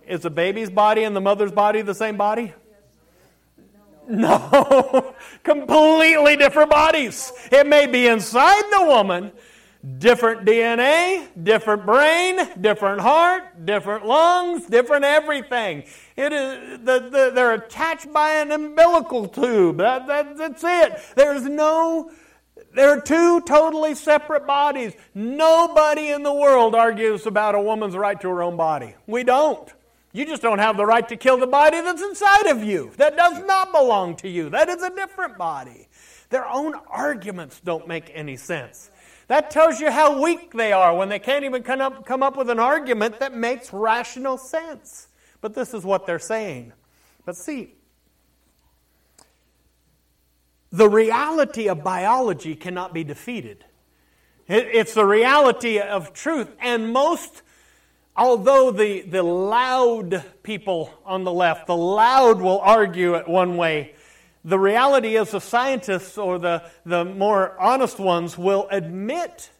Is 0.07 0.21
the 0.21 0.29
baby's 0.29 0.69
body 0.69 1.03
and 1.03 1.15
the 1.15 1.21
mother's 1.21 1.51
body 1.51 1.81
the 1.81 1.95
same 1.95 2.17
body? 2.17 2.53
No, 4.07 5.15
completely 5.43 6.35
different 6.35 6.69
bodies. 6.69 7.31
It 7.51 7.67
may 7.67 7.87
be 7.87 8.07
inside 8.07 8.63
the 8.69 8.85
woman, 8.85 9.31
different 9.97 10.45
DNA, 10.45 11.27
different 11.41 11.85
brain, 11.85 12.37
different 12.59 12.99
heart, 12.99 13.65
different 13.65 14.05
lungs, 14.05 14.65
different 14.65 15.05
everything. 15.05 15.83
It 16.17 16.33
is 16.33 16.79
the, 16.79 16.99
the, 16.99 17.31
they're 17.33 17.53
attached 17.53 18.11
by 18.11 18.31
an 18.35 18.51
umbilical 18.51 19.27
tube. 19.27 19.77
That, 19.77 20.07
that, 20.07 20.37
that's 20.37 20.63
it. 20.63 20.99
There's 21.15 21.43
no. 21.43 22.11
There 22.75 22.89
are 22.89 23.01
two 23.01 23.39
totally 23.41 23.95
separate 23.95 24.47
bodies. 24.47 24.93
Nobody 25.13 26.09
in 26.09 26.23
the 26.23 26.33
world 26.33 26.75
argues 26.75 27.25
about 27.25 27.55
a 27.55 27.61
woman's 27.61 27.95
right 27.95 28.19
to 28.19 28.29
her 28.29 28.43
own 28.43 28.57
body. 28.57 28.95
We 29.05 29.23
don't. 29.23 29.71
You 30.13 30.25
just 30.25 30.43
don't 30.43 30.59
have 30.59 30.77
the 30.77 30.85
right 30.85 31.07
to 31.09 31.15
kill 31.15 31.37
the 31.37 31.47
body 31.47 31.81
that's 31.81 32.01
inside 32.01 32.45
of 32.45 32.63
you. 32.63 32.91
That 32.97 33.17
does 33.17 33.43
not 33.45 33.71
belong 33.71 34.15
to 34.17 34.29
you. 34.29 34.49
That 34.49 34.69
is 34.69 34.81
a 34.83 34.91
different 34.91 35.39
body. 35.39 35.89
Their 36.29 36.47
own 36.47 36.75
arguments 36.87 37.59
don't 37.59 37.87
make 37.87 38.11
any 38.13 38.37
sense. 38.37 38.91
That 39.27 39.49
tells 39.49 39.79
you 39.79 39.89
how 39.89 40.21
weak 40.21 40.53
they 40.53 40.71
are 40.71 40.95
when 40.95 41.09
they 41.09 41.19
can't 41.19 41.45
even 41.45 41.63
come 41.63 41.81
up, 41.81 42.05
come 42.05 42.21
up 42.21 42.37
with 42.37 42.49
an 42.49 42.59
argument 42.59 43.19
that 43.19 43.33
makes 43.33 43.73
rational 43.73 44.37
sense. 44.37 45.07
But 45.41 45.55
this 45.55 45.73
is 45.73 45.83
what 45.83 46.05
they're 46.05 46.19
saying. 46.19 46.73
But 47.25 47.35
see, 47.35 47.73
the 50.71 50.89
reality 50.89 51.67
of 51.69 51.83
biology 51.83 52.55
cannot 52.55 52.93
be 52.93 53.03
defeated. 53.03 53.63
It's 54.47 54.93
the 54.93 55.05
reality 55.05 55.79
of 55.79 56.13
truth. 56.13 56.49
And 56.59 56.91
most 56.91 57.42
although 58.15 58.71
the, 58.71 59.01
the 59.01 59.23
loud 59.23 60.23
people 60.43 60.93
on 61.05 61.23
the 61.23 61.33
left, 61.33 61.67
the 61.67 61.75
loud 61.75 62.41
will 62.41 62.59
argue 62.59 63.15
it 63.15 63.27
one 63.27 63.57
way, 63.57 63.95
the 64.45 64.59
reality 64.59 65.15
is 65.15 65.31
the 65.31 65.39
scientists 65.39 66.17
or 66.17 66.37
the, 66.37 66.63
the 66.85 67.05
more 67.05 67.57
honest 67.59 67.97
ones 67.97 68.37
will 68.37 68.67
admit 68.71 69.51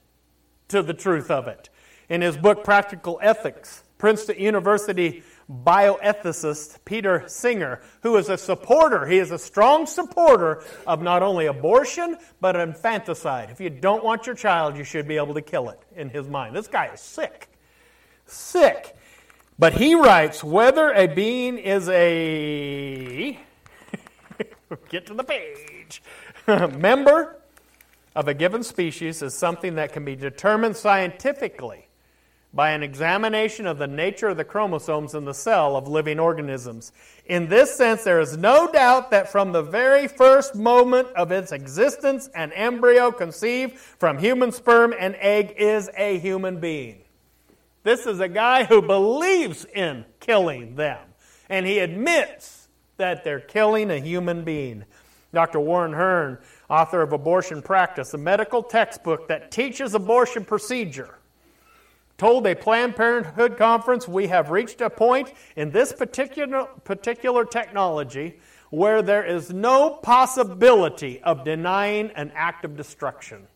to 0.67 0.83
the 0.83 0.93
truth 0.93 1.31
of 1.31 1.47
it. 1.47 1.69
In 2.09 2.21
his 2.21 2.35
book, 2.35 2.63
Practical 2.63 3.17
Ethics, 3.21 3.83
Princeton 3.97 4.37
University 4.37 5.23
bioethicist 5.49 6.79
Peter 6.85 7.23
Singer, 7.27 7.81
who 8.01 8.17
is 8.17 8.29
a 8.29 8.37
supporter, 8.37 9.05
he 9.05 9.19
is 9.19 9.31
a 9.31 9.37
strong 9.37 9.85
supporter 9.85 10.63
of 10.85 11.01
not 11.01 11.23
only 11.23 11.45
abortion, 11.45 12.17
but 12.41 12.55
infanticide. 12.55 13.49
If 13.49 13.61
you 13.61 13.69
don't 13.69 14.03
want 14.03 14.25
your 14.25 14.35
child, 14.35 14.77
you 14.77 14.83
should 14.83 15.07
be 15.07 15.17
able 15.17 15.33
to 15.33 15.41
kill 15.41 15.69
it, 15.69 15.79
in 15.95 16.09
his 16.09 16.27
mind. 16.27 16.55
This 16.55 16.67
guy 16.67 16.87
is 16.87 16.99
sick 16.99 17.49
sick. 18.25 18.95
But 19.59 19.73
he 19.73 19.95
writes 19.95 20.43
whether 20.43 20.91
a 20.91 21.07
being 21.07 21.57
is 21.57 21.87
a, 21.89 23.39
get 24.89 25.05
to 25.07 25.13
the 25.13 25.23
page, 25.23 26.01
member 26.47 27.37
of 28.15 28.27
a 28.27 28.33
given 28.33 28.63
species 28.63 29.21
is 29.21 29.33
something 29.33 29.75
that 29.75 29.93
can 29.93 30.05
be 30.05 30.15
determined 30.15 30.75
scientifically 30.75 31.87
by 32.53 32.69
an 32.69 32.83
examination 32.83 33.65
of 33.65 33.79
the 33.79 33.87
nature 33.87 34.29
of 34.29 34.37
the 34.37 34.43
chromosomes 34.43 35.15
in 35.15 35.25
the 35.25 35.33
cell 35.33 35.75
of 35.75 35.87
living 35.87 36.19
organisms. 36.19 36.91
In 37.25 37.49
this 37.49 37.75
sense, 37.75 38.03
there 38.03 38.19
is 38.19 38.37
no 38.37 38.71
doubt 38.71 39.09
that 39.09 39.31
from 39.31 39.51
the 39.51 39.63
very 39.63 40.07
first 40.07 40.53
moment 40.53 41.07
of 41.15 41.31
its 41.31 41.51
existence, 41.51 42.29
an 42.35 42.51
embryo 42.53 43.11
conceived 43.11 43.77
from 43.77 44.19
human 44.19 44.51
sperm 44.51 44.93
and 44.97 45.15
egg 45.19 45.55
is 45.57 45.89
a 45.97 46.19
human 46.19 46.59
being. 46.59 47.02
This 47.83 48.05
is 48.05 48.21
a 48.21 48.29
guy 48.29 48.63
who 48.63 48.81
believes 48.81 49.65
in 49.65 50.05
killing 50.21 50.75
them, 50.75 50.99
and 51.49 51.65
he 51.65 51.79
admits 51.79 52.69
that 52.97 53.23
they're 53.23 53.41
killing 53.41 53.91
a 53.91 53.99
human 53.99 54.43
being. 54.43 54.85
Dr. 55.33 55.59
Warren 55.59 55.93
Hern, 55.93 56.37
author 56.69 57.01
of 57.01 57.11
Abortion 57.11 57.61
Practice, 57.61 58.13
a 58.13 58.17
medical 58.17 58.63
textbook 58.63 59.27
that 59.27 59.51
teaches 59.51 59.93
abortion 59.93 60.45
procedure, 60.45 61.15
told 62.17 62.47
a 62.47 62.55
Planned 62.55 62.95
Parenthood 62.95 63.57
conference 63.57 64.07
we 64.07 64.27
have 64.27 64.49
reached 64.49 64.79
a 64.79 64.89
point 64.89 65.33
in 65.57 65.71
this 65.71 65.91
particular, 65.91 66.65
particular 66.85 67.43
technology 67.43 68.39
where 68.69 69.01
there 69.01 69.25
is 69.25 69.51
no 69.51 69.89
possibility 69.89 71.21
of 71.21 71.43
denying 71.43 72.11
an 72.11 72.31
act 72.33 72.63
of 72.63 72.77
destruction. 72.77 73.47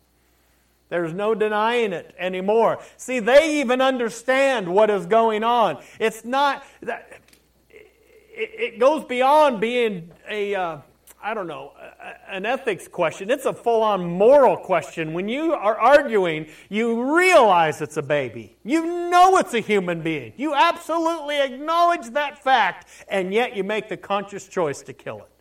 There's 0.90 1.14
no 1.14 1.36
denying 1.36 1.94
it 1.94 2.16
anymore. 2.18 2.80
See, 2.96 3.20
they 3.20 3.60
even 3.60 3.82
understand 3.82 4.68
what 4.68 4.90
is 4.90 5.06
going 5.06 5.44
on. 5.44 5.84
It's 6.00 6.24
not 6.24 6.64
that 6.82 7.22
it 7.70 8.80
goes 8.80 9.04
beyond 9.04 9.60
being 9.60 10.12
a 10.30 10.56
uh, 10.56 10.78
I 11.22 11.34
don't 11.34 11.48
know, 11.48 11.74
an 12.30 12.46
ethics 12.46 12.88
question. 12.88 13.32
It's 13.32 13.46
a 13.46 13.54
full 13.54 13.82
on 13.82 14.08
moral 14.08 14.56
question. 14.56 15.14
When 15.14 15.28
you 15.28 15.54
are 15.54 15.76
arguing, 15.76 16.48
you 16.70 17.18
realize 17.18 17.82
it's 17.82 17.98
a 17.98 18.04
baby. 18.04 18.56
You 18.64 19.10
know 19.10 19.38
it's 19.38 19.54
a 19.54 19.60
human 19.60 20.02
being. 20.02 20.34
You 20.38 20.54
absolutely 20.54 21.42
acknowledge 21.42 22.12
that 22.12 22.42
fact, 22.42 22.88
and 23.10 23.34
yet 23.34 23.58
you 23.58 23.64
make 23.64 23.90
the 23.90 23.98
conscious 23.98 24.48
choice 24.48 24.82
to 24.84 24.94
kill 24.94 25.18
it. 25.18 25.32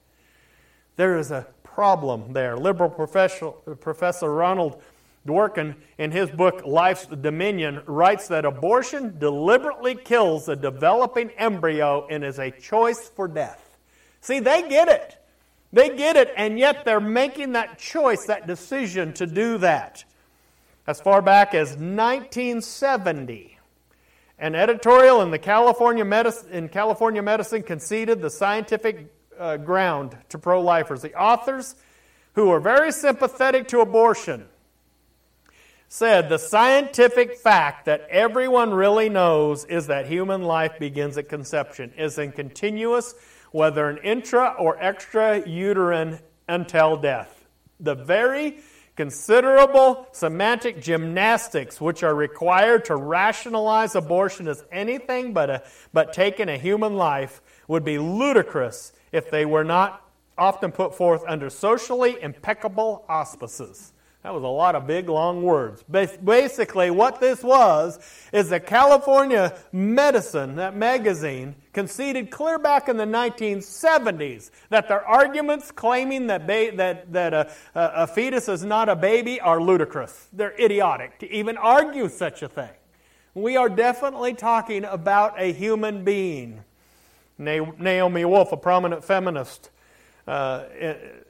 There 0.96 1.18
is 1.18 1.30
a 1.30 1.46
problem 1.62 2.32
there. 2.32 2.56
Liberal 2.56 2.90
professor, 2.90 3.50
professor 3.50 4.32
Ronald 4.32 4.82
Dworkin, 5.26 5.75
in 5.99 6.12
his 6.12 6.30
book 6.30 6.64
Life's 6.64 7.06
Dominion, 7.06 7.83
writes 7.87 8.28
that 8.28 8.45
abortion 8.45 9.18
deliberately 9.18 9.95
kills 9.95 10.49
a 10.49 10.56
developing 10.56 11.30
embryo 11.30 12.06
and 12.09 12.25
is 12.25 12.38
a 12.38 12.50
choice 12.50 13.09
for 13.09 13.28
death. 13.28 13.76
See, 14.21 14.40
they 14.40 14.68
get 14.68 14.88
it. 14.88 15.18
They 15.73 15.97
get 15.97 16.16
it, 16.16 16.33
and 16.37 16.59
yet 16.59 16.85
they're 16.85 17.00
making 17.00 17.52
that 17.52 17.78
choice, 17.78 18.26
that 18.26 18.47
decision 18.47 19.12
to 19.14 19.26
do 19.26 19.59
that. 19.59 20.04
As 20.87 21.00
far 21.00 21.21
back 21.21 21.54
as 21.54 21.71
1970, 21.71 23.59
an 24.38 24.54
editorial 24.54 25.23
in, 25.23 25.30
the 25.30 25.38
California 25.38 26.04
Medicine, 26.04 26.50
in 26.50 26.68
California 26.68 27.23
Medicine 27.23 27.62
conceded 27.62 28.23
the 28.23 28.30
scientific 28.30 29.12
uh, 29.38 29.56
ground 29.56 30.16
to 30.28 30.38
pro 30.38 30.61
lifers. 30.61 31.02
The 31.02 31.14
authors, 31.14 31.75
who 32.35 32.49
were 32.49 32.61
very 32.61 32.92
sympathetic 32.92 33.66
to 33.68 33.80
abortion, 33.80 34.47
said 35.88 36.28
the 36.28 36.38
scientific 36.38 37.37
fact 37.37 37.85
that 37.87 38.07
everyone 38.11 38.73
really 38.73 39.09
knows 39.09 39.64
is 39.66 39.87
that 39.87 40.07
human 40.07 40.43
life 40.43 40.78
begins 40.78 41.16
at 41.16 41.28
conception, 41.28 41.93
is 41.97 42.19
in 42.19 42.33
continuous, 42.33 43.14
whether 43.52 43.88
an 43.88 43.99
intra 43.99 44.55
or 44.59 44.76
extra 44.83 45.47
uterine, 45.49 46.19
until 46.49 46.97
death. 46.97 47.47
The 47.81 47.95
very 47.95 48.59
Considerable 48.97 50.09
semantic 50.12 50.81
gymnastics, 50.81 51.83
which 51.83 52.02
are 52.02 52.14
required 52.14 52.87
to 52.87 52.97
rationalize 52.97 53.95
abortion 53.95 54.49
as 54.49 54.64
anything 54.73 55.35
but, 55.35 55.50
a, 55.50 55.62
but 55.93 56.14
taking 56.14 56.49
a 56.49 56.57
human 56.57 56.97
life, 56.97 57.43
would 57.69 57.85
be 57.85 57.99
ludicrous 57.99 58.95
if 59.12 59.31
they 59.31 59.45
were 59.45 59.64
not 59.64 60.02
often 60.38 60.73
put 60.73 60.95
forth 60.95 61.23
under 61.28 61.50
socially 61.50 62.16
impeccable 62.23 63.05
auspices. 63.07 63.93
That 64.26 64.35
was 64.35 64.42
a 64.42 64.49
lot 64.49 64.75
of 64.75 64.88
big, 64.88 65.09
long 65.09 65.45
words. 65.45 65.85
Basically, 65.85 66.90
what 66.90 67.21
this 67.21 67.45
was 67.45 68.00
is 68.33 68.49
that 68.49 68.66
California 68.66 69.56
Medicine, 69.71 70.56
that 70.56 70.76
magazine, 70.76 71.54
conceded 71.73 72.33
clear 72.33 72.59
back 72.59 72.88
in 72.88 72.97
the 72.97 73.04
1970s 73.04 74.50
that 74.71 74.88
their 74.88 75.06
arguments 75.06 75.71
claiming 75.71 76.26
that, 76.26 76.45
ba- 76.45 76.73
that, 76.75 77.12
that 77.12 77.35
a, 77.35 77.52
a 77.76 78.09
fetus 78.09 78.49
is 78.49 78.64
not 78.64 78.88
a 78.88 78.97
baby 78.97 79.40
are 79.40 79.62
ludicrous. 79.62 80.26
They're 80.33 80.61
idiotic 80.61 81.21
to 81.21 81.30
even 81.30 81.56
argue 81.56 82.09
such 82.09 82.42
a 82.42 82.49
thing. 82.49 82.75
We 83.33 83.56
are 83.56 83.68
definitely 83.68 84.35
talking 84.35 84.85
about 84.87 85.40
a 85.40 85.52
human 85.52 86.02
being. 86.02 86.64
Naomi 87.38 88.25
Wolf, 88.25 88.50
a 88.50 88.56
prominent 88.56 89.04
feminist, 89.04 89.71
uh, 90.26 90.64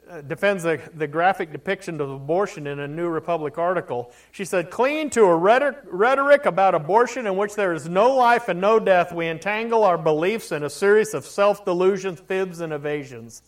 Uh, 0.09 0.21
defends 0.21 0.63
the, 0.63 0.79
the 0.95 1.07
graphic 1.07 1.51
depiction 1.51 1.99
of 1.99 2.09
abortion 2.09 2.65
in 2.65 2.79
a 2.79 2.87
New 2.87 3.09
Republic 3.09 3.57
article. 3.57 4.09
She 4.31 4.45
said, 4.45 4.69
Clinging 4.69 5.09
to 5.11 5.23
a 5.25 5.35
rhetoric 5.35 6.45
about 6.45 6.75
abortion 6.75 7.27
in 7.27 7.35
which 7.35 7.55
there 7.55 7.73
is 7.73 7.89
no 7.89 8.15
life 8.15 8.47
and 8.47 8.61
no 8.61 8.79
death, 8.79 9.11
we 9.11 9.27
entangle 9.27 9.83
our 9.83 9.97
beliefs 9.97 10.53
in 10.53 10.63
a 10.63 10.69
series 10.69 11.13
of 11.13 11.25
self 11.25 11.65
delusions, 11.65 12.21
fibs, 12.21 12.61
and 12.61 12.71
evasions. 12.71 13.41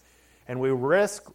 And 0.50 0.60
we 0.60 0.70
risk 0.70 1.32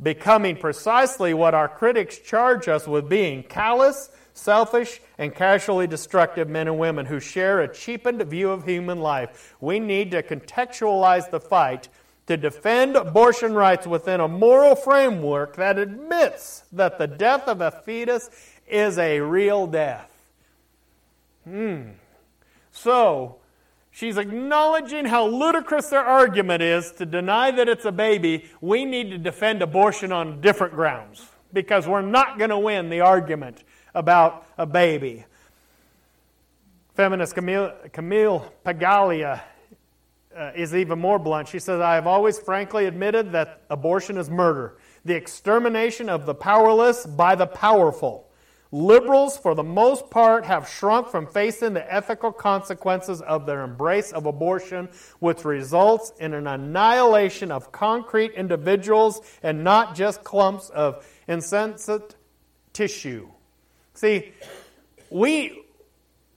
becoming 0.00 0.56
precisely 0.56 1.34
what 1.34 1.54
our 1.54 1.68
critics 1.68 2.18
charge 2.18 2.68
us 2.68 2.86
with 2.86 3.08
being 3.08 3.42
callous, 3.42 4.08
selfish, 4.34 5.00
and 5.18 5.34
casually 5.34 5.88
destructive 5.88 6.48
men 6.48 6.68
and 6.68 6.78
women 6.78 7.06
who 7.06 7.18
share 7.18 7.60
a 7.60 7.74
cheapened 7.74 8.22
view 8.22 8.50
of 8.50 8.64
human 8.64 9.00
life. 9.00 9.56
We 9.60 9.80
need 9.80 10.12
to 10.12 10.22
contextualize 10.22 11.28
the 11.28 11.40
fight 11.40 11.88
to 12.30 12.36
defend 12.36 12.94
abortion 12.94 13.54
rights 13.54 13.88
within 13.88 14.20
a 14.20 14.28
moral 14.28 14.76
framework 14.76 15.56
that 15.56 15.76
admits 15.76 16.62
that 16.70 16.96
the 16.96 17.08
death 17.08 17.48
of 17.48 17.60
a 17.60 17.72
fetus 17.72 18.30
is 18.68 18.98
a 18.98 19.18
real 19.18 19.66
death. 19.66 20.08
Hmm. 21.42 21.88
So, 22.70 23.38
she's 23.90 24.16
acknowledging 24.16 25.06
how 25.06 25.26
ludicrous 25.26 25.88
their 25.88 26.04
argument 26.04 26.62
is 26.62 26.92
to 26.98 27.04
deny 27.04 27.50
that 27.50 27.68
it's 27.68 27.84
a 27.84 27.90
baby. 27.90 28.44
We 28.60 28.84
need 28.84 29.10
to 29.10 29.18
defend 29.18 29.60
abortion 29.60 30.12
on 30.12 30.40
different 30.40 30.74
grounds 30.74 31.26
because 31.52 31.88
we're 31.88 32.00
not 32.00 32.38
going 32.38 32.50
to 32.50 32.58
win 32.60 32.90
the 32.90 33.00
argument 33.00 33.64
about 33.92 34.46
a 34.56 34.66
baby. 34.66 35.24
Feminist 36.94 37.34
Camille, 37.34 37.72
Camille 37.92 38.52
Paglia 38.64 39.42
uh, 40.36 40.52
is 40.54 40.74
even 40.74 40.98
more 40.98 41.18
blunt. 41.18 41.48
She 41.48 41.58
says, 41.58 41.80
I 41.80 41.94
have 41.94 42.06
always 42.06 42.38
frankly 42.38 42.86
admitted 42.86 43.32
that 43.32 43.62
abortion 43.70 44.16
is 44.16 44.30
murder, 44.30 44.78
the 45.04 45.14
extermination 45.14 46.08
of 46.08 46.26
the 46.26 46.34
powerless 46.34 47.06
by 47.06 47.34
the 47.34 47.46
powerful. 47.46 48.30
Liberals, 48.72 49.36
for 49.36 49.56
the 49.56 49.64
most 49.64 50.10
part, 50.10 50.44
have 50.44 50.68
shrunk 50.68 51.08
from 51.08 51.26
facing 51.26 51.74
the 51.74 51.92
ethical 51.92 52.30
consequences 52.30 53.20
of 53.22 53.44
their 53.44 53.62
embrace 53.62 54.12
of 54.12 54.26
abortion, 54.26 54.88
which 55.18 55.44
results 55.44 56.12
in 56.20 56.34
an 56.34 56.46
annihilation 56.46 57.50
of 57.50 57.72
concrete 57.72 58.32
individuals 58.34 59.22
and 59.42 59.64
not 59.64 59.96
just 59.96 60.22
clumps 60.22 60.70
of 60.70 61.04
insensate 61.26 62.14
tissue. 62.72 63.28
See, 63.94 64.32
we, 65.10 65.59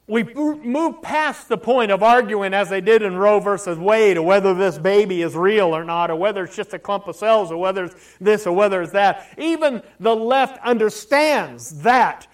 we 0.05 0.24
move 0.24 1.01
past 1.01 1.48
the 1.48 1.57
point 1.57 1.91
of 1.91 2.03
arguing, 2.03 2.53
as 2.53 2.69
they 2.69 2.81
did 2.81 3.01
in 3.01 3.15
Roe 3.15 3.39
versus 3.39 3.77
Wade, 3.77 4.17
or 4.17 4.25
whether 4.25 4.53
this 4.53 4.77
baby 4.77 5.22
is 5.22 5.36
real 5.36 5.74
or 5.74 5.86
not, 5.86 6.12
or 6.12 6.15
whether 6.17 6.43
it's 6.43 6.55
just 6.55 6.74
a 6.74 6.79
clump 6.79 7.07
of 7.07 7.15
cells, 7.15 7.51
or 7.51 7.57
whether 7.57 7.86
it's 7.86 8.17
this 8.19 8.45
or 8.45 8.53
whether 8.53 8.81
it's 8.81 8.91
that. 8.91 9.33
Even 9.38 9.81
the 10.01 10.15
left 10.15 10.62
understands 10.63 11.81
that 11.83 12.28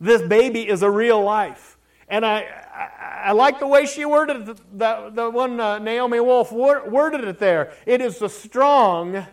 this 0.00 0.22
baby 0.22 0.68
is 0.68 0.82
a 0.82 0.90
real 0.90 1.20
life. 1.20 1.76
And 2.08 2.24
I, 2.24 2.42
I, 2.72 3.22
I 3.24 3.32
like 3.32 3.58
the 3.58 3.66
way 3.66 3.86
she 3.86 4.04
worded 4.04 4.48
it, 4.48 4.78
the, 4.78 5.10
the 5.12 5.28
one 5.28 5.58
uh, 5.58 5.80
Naomi 5.80 6.20
Wolf 6.20 6.52
worded 6.52 7.24
it 7.24 7.38
there. 7.40 7.72
It 7.86 8.00
is 8.00 8.18
the 8.18 8.28
strong 8.28 9.26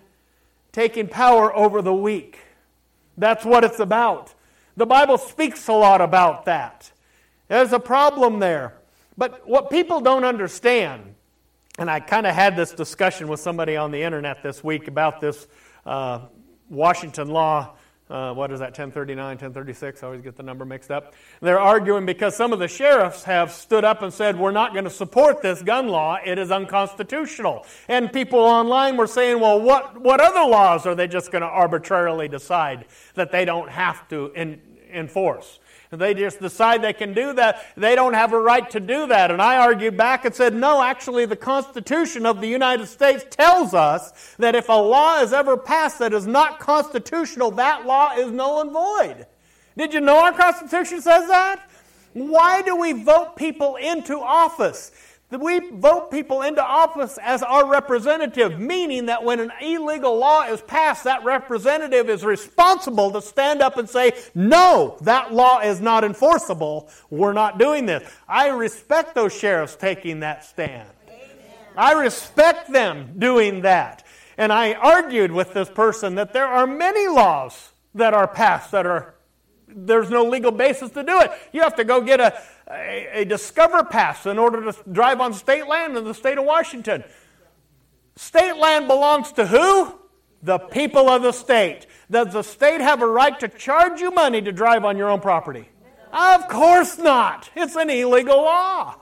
taking 0.72 1.08
power 1.08 1.56
over 1.56 1.84
the 1.84 1.94
weak. 1.94 2.40
That's 3.18 3.46
what 3.46 3.64
it's 3.64 3.80
about. 3.80 4.34
The 4.76 4.88
Bible 4.88 5.20
speaks 5.20 5.68
a 5.68 5.74
lot 5.74 6.02
about 6.02 6.46
that. 6.46 6.92
There's 7.48 7.74
a 7.74 7.80
problem 7.80 8.40
there. 8.40 8.74
But 9.18 9.48
what 9.48 9.70
people 9.70 10.02
don't 10.02 10.24
understand, 10.24 11.16
and 11.78 11.90
I 11.90 12.00
kind 12.00 12.26
of 12.26 12.34
had 12.34 12.56
this 12.56 12.72
discussion 12.72 13.28
with 13.28 13.40
somebody 13.40 13.76
on 13.76 13.92
the 13.92 14.02
internet 14.02 14.42
this 14.42 14.64
week 14.64 14.88
about 14.88 15.22
this 15.22 15.48
uh, 15.86 16.22
Washington 16.70 17.30
law. 17.30 17.76
Uh, 18.10 18.34
what 18.34 18.52
is 18.52 18.60
that, 18.60 18.68
1039, 18.68 19.26
1036? 19.26 20.04
I 20.04 20.06
always 20.06 20.22
get 20.22 20.36
the 20.36 20.44
number 20.44 20.66
mixed 20.66 20.92
up. 20.92 21.14
They're 21.42 21.60
arguing 21.60 22.06
because 22.06 22.36
some 22.36 22.54
of 22.54 22.60
the 22.60 22.68
sheriffs 22.68 23.24
have 23.24 23.52
stood 23.52 23.84
up 23.84 24.02
and 24.02 24.14
said, 24.14 24.38
We're 24.38 24.52
not 24.52 24.74
going 24.74 24.84
to 24.84 24.92
support 24.92 25.42
this 25.42 25.62
gun 25.62 25.88
law. 25.88 26.18
It 26.24 26.38
is 26.38 26.52
unconstitutional. 26.52 27.66
And 27.88 28.12
people 28.12 28.40
online 28.40 28.98
were 28.98 29.08
saying, 29.08 29.40
Well, 29.40 29.60
what, 29.60 30.00
what 30.00 30.20
other 30.20 30.48
laws 30.48 30.86
are 30.86 30.96
they 30.96 31.08
just 31.08 31.32
going 31.32 31.44
to 31.44 31.48
arbitrarily 31.48 32.28
decide 32.28 32.86
that 33.16 33.32
they 33.32 33.46
don't 33.46 33.70
have 33.70 34.08
to 34.10 34.32
in, 34.34 34.62
enforce? 34.92 35.60
They 35.98 36.14
just 36.14 36.40
decide 36.40 36.82
they 36.82 36.94
can 36.94 37.14
do 37.14 37.34
that. 37.34 37.66
They 37.76 37.96
don't 37.96 38.14
have 38.14 38.34
a 38.34 38.40
right 38.40 38.70
to 38.72 38.80
do 38.80 39.08
that. 39.08 39.32
And 39.32 39.42
I 39.42 39.58
argued 39.58 39.98
back 39.98 40.26
and 40.26 40.34
said, 40.34 40.54
no, 40.54 40.82
actually, 40.82 41.26
the 41.26 41.36
Constitution 41.36 42.26
of 42.26 42.42
the 42.42 42.48
United 42.48 42.88
States 42.88 43.26
tells 43.30 43.74
us 43.74 44.36
that 44.38 44.56
if 44.56 44.70
a 44.70 44.74
law 44.74 45.22
is 45.22 45.34
ever 45.34 45.58
passed 45.58 46.00
that 46.00 46.14
is 46.14 46.28
not 46.28 46.60
constitutional, 46.60 47.52
that 47.52 47.86
law 47.86 48.14
is 48.16 48.32
null 48.32 48.62
and 48.62 48.72
void. 48.72 49.26
Did 49.78 49.94
you 49.94 50.02
know 50.02 50.24
our 50.24 50.34
Constitution 50.34 51.02
says 51.02 51.28
that? 51.28 51.70
Why 52.14 52.62
do 52.62 52.76
we 52.76 52.94
vote 52.94 53.36
people 53.36 53.76
into 53.76 54.20
office? 54.20 54.92
We 55.32 55.72
vote 55.72 56.12
people 56.12 56.44
into 56.44 56.64
office 56.64 57.18
as 57.22 57.42
our 57.42 57.68
representative, 57.68 58.60
meaning 58.60 59.08
that 59.08 59.24
when 59.24 59.40
an 59.40 59.52
illegal 59.62 60.18
law 60.18 60.44
is 60.44 60.62
passed, 60.62 61.06
that 61.06 61.24
representative 61.24 62.10
is 62.10 62.24
responsible 62.24 63.12
to 63.12 63.22
stand 63.22 63.62
up 63.62 63.78
and 63.78 63.90
say, 63.90 64.14
No, 64.36 64.98
that 65.02 65.34
law 65.34 65.60
is 65.62 65.82
not 65.82 66.04
enforceable. 66.04 66.90
We're 67.10 67.34
not 67.34 67.58
doing 67.58 67.86
this. 67.86 68.08
I 68.28 68.50
respect 68.50 69.16
those 69.16 69.34
sheriffs 69.36 69.76
taking 69.76 70.20
that 70.20 70.46
stand. 70.46 70.88
I 71.76 71.94
respect 71.94 72.72
them 72.72 73.16
doing 73.18 73.62
that. 73.62 74.06
And 74.38 74.54
I 74.54 74.74
argued 74.74 75.32
with 75.32 75.54
this 75.54 75.70
person 75.70 76.16
that 76.16 76.34
there 76.34 76.48
are 76.48 76.68
many 76.68 77.08
laws 77.08 77.72
that 77.96 78.14
are 78.14 78.28
passed 78.28 78.72
that 78.72 78.86
are 78.86 79.16
there's 79.76 80.10
no 80.10 80.24
legal 80.24 80.52
basis 80.52 80.92
to 80.92 81.04
do 81.04 81.20
it. 81.22 81.32
You 81.52 81.62
have 81.62 81.76
to 81.78 81.84
go 81.84 82.02
get 82.02 82.20
a, 82.20 82.40
a, 82.70 83.22
a 83.22 83.26
Discover 83.26 83.86
Pass 83.86 84.26
in 84.26 84.38
order 84.38 84.72
to 84.72 84.90
drive 84.92 85.22
on 85.22 85.34
state 85.34 85.68
land 85.68 85.98
in 85.98 86.04
the 86.04 86.14
state 86.14 86.38
of 86.38 86.46
Washington. 86.46 87.04
State 88.16 88.56
land 88.58 88.88
belongs 88.88 89.32
to 89.34 89.46
who? 89.46 90.00
The 90.42 90.60
people 90.60 91.10
of 91.10 91.24
the 91.24 91.32
state. 91.32 91.88
Does 92.12 92.34
the 92.34 92.44
state 92.44 92.82
have 92.82 93.02
a 93.02 93.08
right 93.08 93.40
to 93.40 93.48
charge 93.48 94.02
you 94.02 94.12
money 94.12 94.42
to 94.42 94.52
drive 94.52 94.86
on 94.86 94.98
your 94.98 95.10
own 95.10 95.22
property? 95.22 95.70
Of 96.12 96.48
course 96.48 96.98
not. 96.98 97.50
It's 97.56 97.76
an 97.76 97.90
illegal 97.90 98.38
law. 98.38 98.96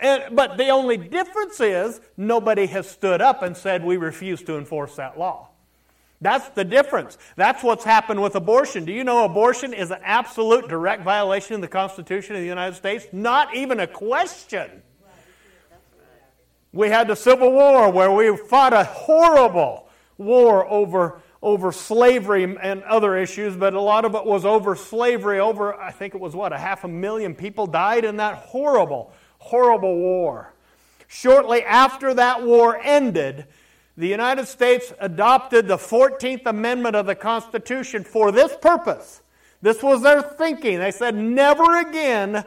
And, 0.00 0.34
but 0.34 0.56
the 0.56 0.68
only 0.68 0.96
difference 0.96 1.60
is 1.60 2.00
nobody 2.16 2.66
has 2.66 2.88
stood 2.88 3.20
up 3.20 3.42
and 3.42 3.56
said 3.56 3.84
we 3.84 3.96
refuse 3.96 4.42
to 4.44 4.56
enforce 4.56 4.96
that 4.96 5.18
law. 5.18 5.51
That's 6.22 6.48
the 6.50 6.64
difference. 6.64 7.18
That's 7.34 7.64
what's 7.64 7.82
happened 7.82 8.22
with 8.22 8.36
abortion. 8.36 8.84
Do 8.84 8.92
you 8.92 9.02
know 9.02 9.24
abortion 9.24 9.74
is 9.74 9.90
an 9.90 9.98
absolute 10.04 10.68
direct 10.68 11.02
violation 11.02 11.56
of 11.56 11.60
the 11.62 11.68
Constitution 11.68 12.36
of 12.36 12.42
the 12.42 12.46
United 12.46 12.76
States? 12.76 13.06
Not 13.12 13.56
even 13.56 13.80
a 13.80 13.88
question. 13.88 14.82
We 16.72 16.88
had 16.88 17.08
the 17.08 17.16
Civil 17.16 17.50
War 17.50 17.90
where 17.90 18.12
we 18.12 18.36
fought 18.36 18.72
a 18.72 18.84
horrible 18.84 19.88
war 20.16 20.64
over, 20.70 21.20
over 21.42 21.72
slavery 21.72 22.44
and 22.44 22.84
other 22.84 23.16
issues, 23.16 23.56
but 23.56 23.74
a 23.74 23.80
lot 23.80 24.04
of 24.04 24.14
it 24.14 24.24
was 24.24 24.44
over 24.44 24.76
slavery. 24.76 25.40
Over, 25.40 25.74
I 25.74 25.90
think 25.90 26.14
it 26.14 26.20
was 26.20 26.36
what, 26.36 26.52
a 26.52 26.58
half 26.58 26.84
a 26.84 26.88
million 26.88 27.34
people 27.34 27.66
died 27.66 28.04
in 28.04 28.18
that 28.18 28.36
horrible, 28.36 29.12
horrible 29.38 29.96
war. 29.96 30.54
Shortly 31.08 31.64
after 31.64 32.14
that 32.14 32.44
war 32.44 32.78
ended, 32.80 33.48
the 33.96 34.08
United 34.08 34.46
States 34.46 34.92
adopted 35.00 35.68
the 35.68 35.76
14th 35.76 36.46
Amendment 36.46 36.96
of 36.96 37.06
the 37.06 37.14
Constitution 37.14 38.04
for 38.04 38.32
this 38.32 38.56
purpose. 38.60 39.22
This 39.60 39.82
was 39.82 40.02
their 40.02 40.22
thinking. 40.22 40.78
They 40.78 40.90
said, 40.90 41.14
never 41.14 41.78
again 41.80 42.44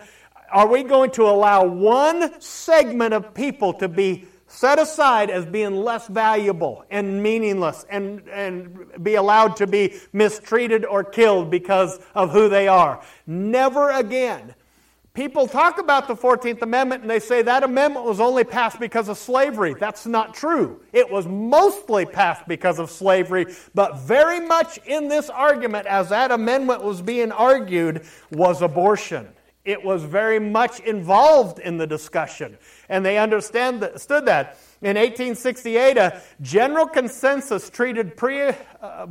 are 0.51 0.67
we 0.67 0.83
going 0.83 1.11
to 1.11 1.23
allow 1.23 1.65
one 1.65 2.39
segment 2.39 3.13
of 3.13 3.33
people 3.33 3.73
to 3.73 3.87
be 3.87 4.25
set 4.47 4.79
aside 4.79 5.29
as 5.29 5.45
being 5.45 5.75
less 5.75 6.07
valuable 6.07 6.85
and 6.91 7.21
meaningless 7.21 7.85
and, 7.89 8.27
and 8.29 9.03
be 9.03 9.15
allowed 9.15 9.55
to 9.57 9.67
be 9.67 9.95
mistreated 10.13 10.85
or 10.85 11.03
killed 11.03 11.49
because 11.49 11.99
of 12.13 12.31
who 12.31 12.47
they 12.47 12.67
are. 12.67 13.03
Never 13.25 13.91
again. 13.91 14.53
People 15.15 15.47
talk 15.47 15.79
about 15.79 16.09
the 16.09 16.15
14th 16.15 16.61
Amendment 16.61 17.01
and 17.01 17.09
they 17.09 17.21
say 17.21 17.41
that 17.41 17.63
amendment 17.63 18.05
was 18.05 18.19
only 18.19 18.43
passed 18.43 18.81
because 18.81 19.07
of 19.07 19.17
slavery. 19.17 19.73
That's 19.73 20.05
not 20.05 20.33
true. 20.33 20.81
It 20.91 21.09
was 21.09 21.25
mostly 21.25 22.05
passed 22.05 22.45
because 22.49 22.79
of 22.79 22.91
slavery, 22.91 23.45
but 23.73 23.97
very 23.99 24.45
much 24.45 24.77
in 24.85 25.07
this 25.07 25.29
argument, 25.29 25.87
as 25.87 26.09
that 26.09 26.31
amendment 26.31 26.83
was 26.83 27.01
being 27.01 27.31
argued, 27.31 28.05
was 28.29 28.61
abortion. 28.61 29.29
It 29.63 29.83
was 29.83 30.03
very 30.03 30.37
much 30.37 30.81
involved 30.81 31.59
in 31.59 31.77
the 31.77 31.87
discussion, 31.87 32.57
and 32.89 33.03
they 33.03 33.17
understood 33.17 33.79
that. 33.79 34.59
In 34.81 34.95
1868, 34.95 35.97
a 35.97 36.21
general 36.41 36.85
consensus 36.85 37.69
treated 37.71 38.15
pre, 38.15 38.41
uh, 38.41 38.53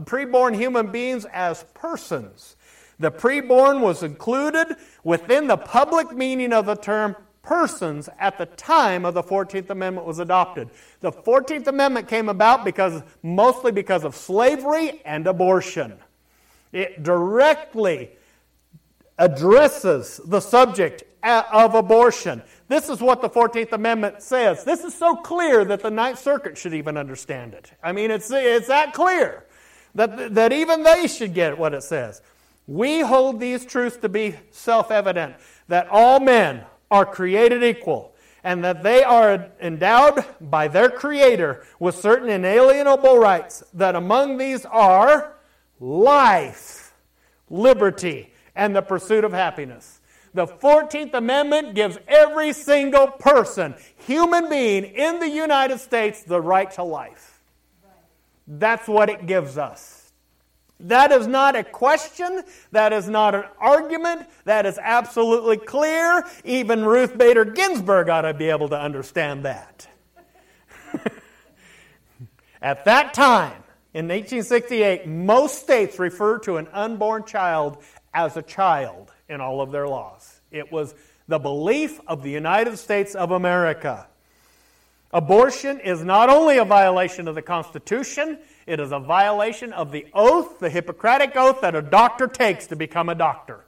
preborn 0.05 0.55
human 0.55 0.93
beings 0.93 1.25
as 1.33 1.65
persons. 1.75 2.57
The 2.99 3.11
preborn 3.11 3.81
was 3.81 4.03
included 4.03 4.77
within 5.03 5.47
the 5.47 5.57
public 5.57 6.13
meaning 6.13 6.53
of 6.53 6.67
the 6.67 6.77
term 6.77 7.17
persons 7.43 8.09
at 8.19 8.39
the 8.39 8.47
time 8.47 9.05
of 9.05 9.15
the 9.15 9.23
14th 9.23 9.71
Amendment 9.71 10.07
was 10.07 10.19
adopted. 10.19 10.71
The 11.01 11.13
14th 11.13 11.67
Amendment 11.67 12.09
came 12.09 12.29
about 12.29 12.65
because 12.65 13.03
mostly 13.23 13.71
because 13.71 14.05
of 14.05 14.17
slavery 14.17 15.03
and 15.05 15.27
abortion. 15.27 15.99
It 16.73 17.03
directly 17.03 18.11
addresses 19.19 20.21
the 20.25 20.41
subject 20.41 21.05
of 21.23 21.75
abortion. 21.75 22.43
This 22.69 22.89
is 22.89 23.01
what 23.01 23.23
the 23.23 23.31
14th 23.31 23.73
Amendment 23.73 24.23
says. 24.23 24.65
This 24.65 24.83
is 24.85 24.95
so 24.95 25.17
clear 25.17 25.65
that 25.65 25.81
the 25.81 25.91
Ninth 25.91 26.19
Circuit 26.19 26.59
should 26.59 26.75
even 26.75 26.97
understand 26.97 27.55
it. 27.55 27.73
I 27.83 27.93
mean, 27.93 28.11
it's, 28.11 28.31
it's 28.31 28.69
that 28.69 28.93
clear 28.93 29.45
that, 29.95 30.35
that 30.35 30.53
even 30.53 30.83
they 30.83 31.07
should 31.07 31.35
get 31.35 31.57
what 31.57 31.75
it 31.75 31.83
says. 31.83 32.23
We 32.67 33.01
hold 33.01 33.41
these 33.41 33.65
truths 33.65 33.97
to 33.99 34.09
be 34.09 34.37
self 34.51 34.91
evident 34.91 35.37
that 35.69 35.89
all 35.89 36.21
men 36.21 36.65
are 36.91 37.05
created 37.05 37.63
equal 37.63 38.15
and 38.43 38.63
that 38.63 38.83
they 38.83 39.03
are 39.03 39.51
endowed 39.61 40.25
by 40.41 40.69
their 40.69 40.91
Creator 40.91 41.65
with 41.79 41.97
certain 41.97 42.29
inalienable 42.29 43.19
rights, 43.19 43.65
that 43.73 43.97
among 43.97 44.37
these 44.37 44.67
are 44.67 45.35
life, 45.81 46.93
liberty, 47.49 48.33
and 48.55 48.77
the 48.77 48.83
pursuit 48.83 49.25
of 49.25 49.33
happiness. 49.33 50.01
The 50.35 50.47
14th 50.47 51.15
Amendment 51.15 51.75
gives 51.75 51.97
every 52.07 52.53
single 52.53 53.07
person, 53.07 53.75
human 53.97 54.51
being 54.51 54.85
in 54.85 55.21
the 55.21 55.29
United 55.29 55.79
States, 55.79 56.23
the 56.23 56.41
right 56.41 56.71
to 56.73 56.83
life. 56.83 57.41
That's 58.47 58.87
what 58.87 59.09
it 59.09 59.27
gives 59.27 59.57
us. 59.57 60.04
That 60.85 61.13
is 61.13 61.27
not 61.27 61.57
a 61.57 61.65
question. 61.65 62.43
That 62.73 62.93
is 62.93 63.09
not 63.09 63.35
an 63.35 63.45
argument. 63.59 64.27
That 64.45 64.67
is 64.67 64.79
absolutely 64.79 65.57
clear. 65.57 66.25
Even 66.45 66.85
Ruth 66.85 67.17
Bader 67.17 67.47
Ginsburg 67.47 68.11
ought 68.11 68.23
to 68.23 68.35
be 68.35 68.51
able 68.51 68.69
to 68.69 68.79
understand 68.79 69.47
that. 69.47 69.89
At 72.63 72.85
that 72.85 73.15
time, 73.15 73.63
in 73.95 74.09
1868, 74.09 75.07
most 75.07 75.59
states 75.61 75.99
referred 75.99 76.43
to 76.43 76.59
an 76.59 76.69
unborn 76.69 77.25
child 77.25 77.83
as 78.13 78.37
a 78.37 78.43
child 78.43 79.11
in 79.29 79.41
all 79.41 79.63
of 79.63 79.73
their 79.73 79.89
laws. 79.89 80.41
It 80.51 80.71
was 80.71 80.95
the 81.29 81.39
belief 81.39 81.99
of 82.07 82.23
the 82.23 82.31
United 82.31 82.77
States 82.77 83.15
of 83.15 83.31
America. 83.31 84.07
Abortion 85.15 85.79
is 85.79 86.03
not 86.03 86.29
only 86.29 86.59
a 86.59 86.65
violation 86.65 87.29
of 87.29 87.37
the 87.37 87.41
Constitution, 87.41 88.37
it 88.67 88.81
is 88.81 88.91
a 88.91 88.99
violation 88.99 89.73
of 89.73 89.93
the 89.93 90.07
oath, 90.13 90.59
the 90.59 90.69
Hippocratic 90.69 91.37
oath 91.37 91.61
that 91.61 91.77
a 91.77 91.83
doctor 91.83 92.27
takes 92.27 92.67
to 92.67 92.77
become 92.77 93.09
a 93.09 93.15
doctor. 93.15 93.65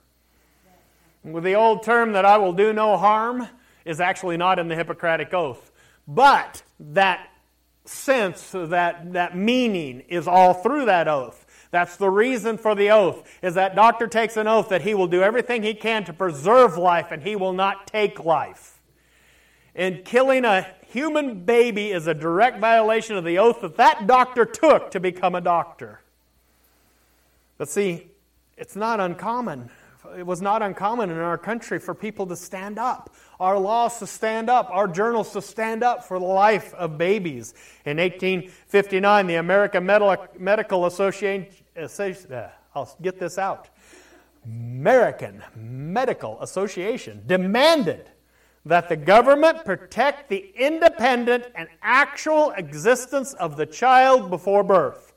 With 1.22 1.44
the 1.44 1.54
old 1.54 1.84
term 1.84 2.14
that 2.14 2.24
I 2.24 2.36
will 2.38 2.52
do 2.52 2.72
no 2.72 2.96
harm 2.96 3.46
is 3.84 4.00
actually 4.00 4.36
not 4.36 4.58
in 4.58 4.66
the 4.66 4.74
Hippocratic 4.74 5.32
oath. 5.32 5.70
But 6.08 6.64
that 6.80 7.30
sense, 7.84 8.50
that, 8.50 9.12
that 9.12 9.36
meaning 9.36 10.00
is 10.08 10.26
all 10.26 10.52
through 10.52 10.86
that 10.86 11.06
oath. 11.06 11.46
That's 11.70 11.96
the 11.96 12.10
reason 12.10 12.58
for 12.58 12.74
the 12.74 12.90
oath, 12.90 13.22
is 13.40 13.54
that 13.54 13.76
doctor 13.76 14.08
takes 14.08 14.36
an 14.36 14.48
oath 14.48 14.70
that 14.70 14.82
he 14.82 14.94
will 14.94 15.06
do 15.06 15.22
everything 15.22 15.62
he 15.62 15.74
can 15.74 16.02
to 16.06 16.12
preserve 16.12 16.76
life 16.76 17.12
and 17.12 17.22
he 17.22 17.36
will 17.36 17.52
not 17.52 17.86
take 17.86 18.24
life. 18.24 18.80
In 19.76 20.02
killing 20.02 20.44
a 20.44 20.66
human 20.96 21.44
baby 21.44 21.90
is 21.90 22.06
a 22.06 22.14
direct 22.14 22.58
violation 22.58 23.16
of 23.16 23.24
the 23.24 23.36
oath 23.36 23.60
that 23.60 23.76
that 23.76 24.06
doctor 24.06 24.46
took 24.46 24.90
to 24.92 24.98
become 24.98 25.34
a 25.34 25.42
doctor. 25.42 26.00
But 27.58 27.68
see, 27.68 28.06
it's 28.56 28.74
not 28.74 28.98
uncommon. 28.98 29.68
It 30.16 30.24
was 30.24 30.40
not 30.40 30.62
uncommon 30.62 31.10
in 31.10 31.18
our 31.18 31.36
country 31.36 31.78
for 31.78 31.94
people 31.94 32.26
to 32.28 32.36
stand 32.36 32.78
up, 32.78 33.14
our 33.38 33.58
laws 33.58 33.98
to 33.98 34.06
stand 34.06 34.48
up, 34.48 34.70
our 34.70 34.88
journals 34.88 35.32
to 35.32 35.42
stand 35.42 35.82
up 35.82 36.02
for 36.02 36.18
the 36.18 36.24
life 36.24 36.72
of 36.74 36.96
babies. 36.96 37.52
In 37.84 37.98
1859, 37.98 39.26
the 39.26 39.34
American 39.34 39.84
Medical 39.84 40.86
Association, 40.86 41.46
uh, 41.76 42.48
I'll 42.74 42.96
get 43.02 43.20
this 43.20 43.36
out, 43.36 43.68
American 44.46 45.42
Medical 45.54 46.40
Association 46.40 47.22
demanded 47.26 48.08
that 48.66 48.88
the 48.88 48.96
government 48.96 49.64
protect 49.64 50.28
the 50.28 50.52
independent 50.56 51.44
and 51.54 51.68
actual 51.82 52.50
existence 52.50 53.32
of 53.34 53.56
the 53.56 53.64
child 53.64 54.28
before 54.28 54.64
birth. 54.64 55.14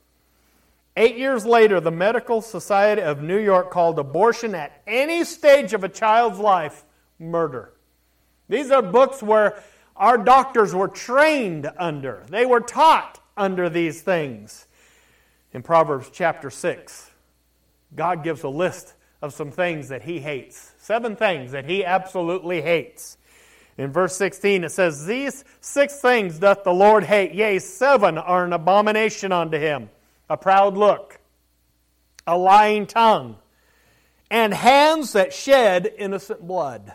Eight 0.96 1.18
years 1.18 1.46
later, 1.46 1.80
the 1.80 1.92
Medical 1.92 2.42
Society 2.42 3.02
of 3.02 3.24
New 3.24 3.40
York 3.40 3.72
called 3.72 3.98
abortion 3.98 4.54
at 4.54 4.84
any 4.86 5.24
stage 5.24 5.74
of 5.74 5.84
a 5.84 5.90
child's 5.90 6.38
life 6.38 6.86
murder. 7.18 7.74
These 8.50 8.70
are 8.70 8.84
books 8.84 9.24
where 9.24 9.64
our 9.96 10.20
doctors 10.20 10.76
were 10.76 10.88
trained 10.88 11.70
under, 11.78 12.24
they 12.30 12.46
were 12.46 12.62
taught 12.62 13.20
under 13.36 13.68
these 13.68 14.02
things. 14.02 14.68
In 15.54 15.64
Proverbs 15.64 16.12
chapter 16.14 16.52
6, 16.52 17.10
God 17.96 18.24
gives 18.24 18.44
a 18.44 18.50
list 18.50 18.94
of 19.24 19.34
some 19.34 19.50
things 19.50 19.90
that 19.90 20.04
he 20.04 20.20
hates. 20.20 20.74
Seven 20.78 21.16
things 21.16 21.52
that 21.52 21.66
he 21.66 21.84
absolutely 21.84 22.62
hates. 22.62 23.18
In 23.80 23.94
verse 23.94 24.18
16, 24.18 24.66
it 24.66 24.72
says, 24.74 25.06
These 25.06 25.46
six 25.62 26.02
things 26.02 26.38
doth 26.38 26.66
the 26.66 26.74
Lord 26.74 27.06
hate, 27.06 27.32
yea, 27.32 27.60
seven 27.60 28.18
are 28.18 28.44
an 28.44 28.52
abomination 28.52 29.32
unto 29.32 29.58
him 29.58 29.90
a 30.30 30.36
proud 30.36 30.76
look, 30.76 31.18
a 32.28 32.38
lying 32.38 32.86
tongue, 32.86 33.38
and 34.30 34.54
hands 34.54 35.14
that 35.14 35.34
shed 35.34 35.94
innocent 35.98 36.46
blood, 36.46 36.94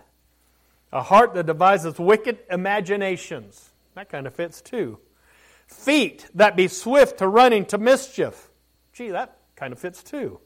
a 0.93 1.03
heart 1.03 1.33
that 1.35 1.47
devises 1.47 1.99
wicked 1.99 2.41
imaginations. 2.51 3.71
That 3.95 4.11
kind 4.11 4.27
of 4.27 4.35
fits 4.35 4.61
too. 4.61 4.99
Feet 5.67 6.29
that 6.35 6.55
be 6.55 6.69
swift 6.69 7.17
to 7.19 7.27
running 7.27 7.65
to 7.67 7.79
mischief. 7.79 8.51
Gee, 8.93 9.09
that 9.09 9.39
kind 9.57 9.73
of 9.73 9.79
fits 9.79 10.03
too. 10.03 10.39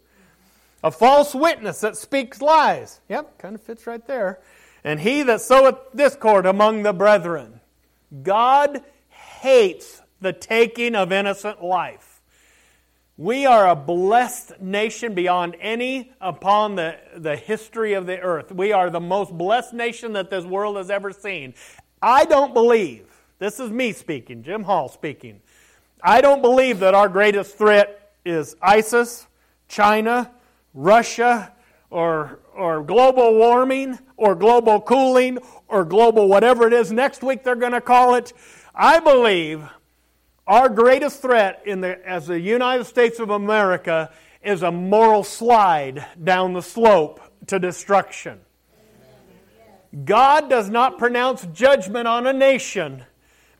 A 0.85 0.92
false 0.92 1.35
witness 1.35 1.81
that 1.81 1.96
speaks 1.96 2.40
lies. 2.40 3.01
Yep, 3.09 3.38
kind 3.38 3.57
of 3.57 3.61
fits 3.61 3.88
right 3.88 4.07
there 4.07 4.38
and 4.88 5.01
he 5.01 5.22
that 5.22 5.42
soweth 5.42 5.94
discord 5.94 6.46
among 6.46 6.83
the 6.83 6.94
brethren. 6.94 7.61
God 8.22 8.83
hates 9.11 10.01
the 10.22 10.33
taking 10.33 10.94
of 10.94 11.12
innocent 11.12 11.62
life. 11.62 12.22
We 13.18 13.44
are 13.44 13.68
a 13.68 13.77
blessed 13.77 14.62
nation 14.62 15.12
beyond 15.12 15.57
any 15.61 16.12
upon 16.22 16.77
the, 16.77 16.96
the 17.14 17.37
history 17.37 17.92
of 17.92 18.07
the 18.07 18.18
earth. 18.18 18.51
We 18.51 18.72
are 18.72 18.88
the 18.88 18.98
most 18.98 19.37
blessed 19.37 19.74
nation 19.74 20.14
that 20.14 20.31
this 20.31 20.46
world 20.46 20.79
has 20.79 20.88
ever 20.88 21.12
seen. 21.12 21.53
I 22.01 22.24
don't 22.24 22.55
believe, 22.55 23.05
this 23.38 23.61
is 23.61 23.70
me 23.70 23.92
speaking, 23.92 24.42
Jim 24.42 24.62
Hall 24.62 24.88
speaking, 24.88 25.42
I 26.03 26.22
don't 26.22 26.40
believe 26.40 26.79
that 26.79 26.94
our 26.94 27.11
greatest 27.11 27.59
threat 27.59 28.14
is 28.24 28.57
ISIS, 28.62 29.27
China, 29.68 30.31
Russia, 30.72 31.53
or, 31.90 32.40
or 32.55 32.83
global 32.83 33.35
warming 33.35 33.98
or 34.16 34.35
global 34.35 34.81
cooling 34.81 35.38
or 35.68 35.85
global 35.85 36.29
whatever 36.29 36.66
it 36.66 36.72
is 36.72 36.92
next 36.92 37.22
week 37.22 37.42
they're 37.44 37.57
going 37.57 37.72
to 37.72 37.81
call 37.81 38.14
it. 38.14 38.33
I 38.74 39.01
believe 39.01 39.68
our 40.46 40.68
greatest 40.68 41.22
threat 41.22 41.62
in 41.66 41.81
the, 41.81 42.07
as 42.09 42.27
the 42.27 42.40
United 42.40 42.85
States 42.85 43.20
of 43.20 43.31
America 43.31 44.11
is 44.42 44.62
a 44.62 44.70
moral 44.70 45.24
slide 45.24 46.07
down 46.22 46.53
the 46.53 46.62
slope 46.62 47.20
to 47.46 47.59
destruction. 47.59 48.40
God 50.05 50.51
does 50.51 50.68
not 50.68 50.98
pronounce 50.98 51.46
judgment 51.46 52.07
on 52.07 52.27
a 52.27 52.33
nation 52.33 53.05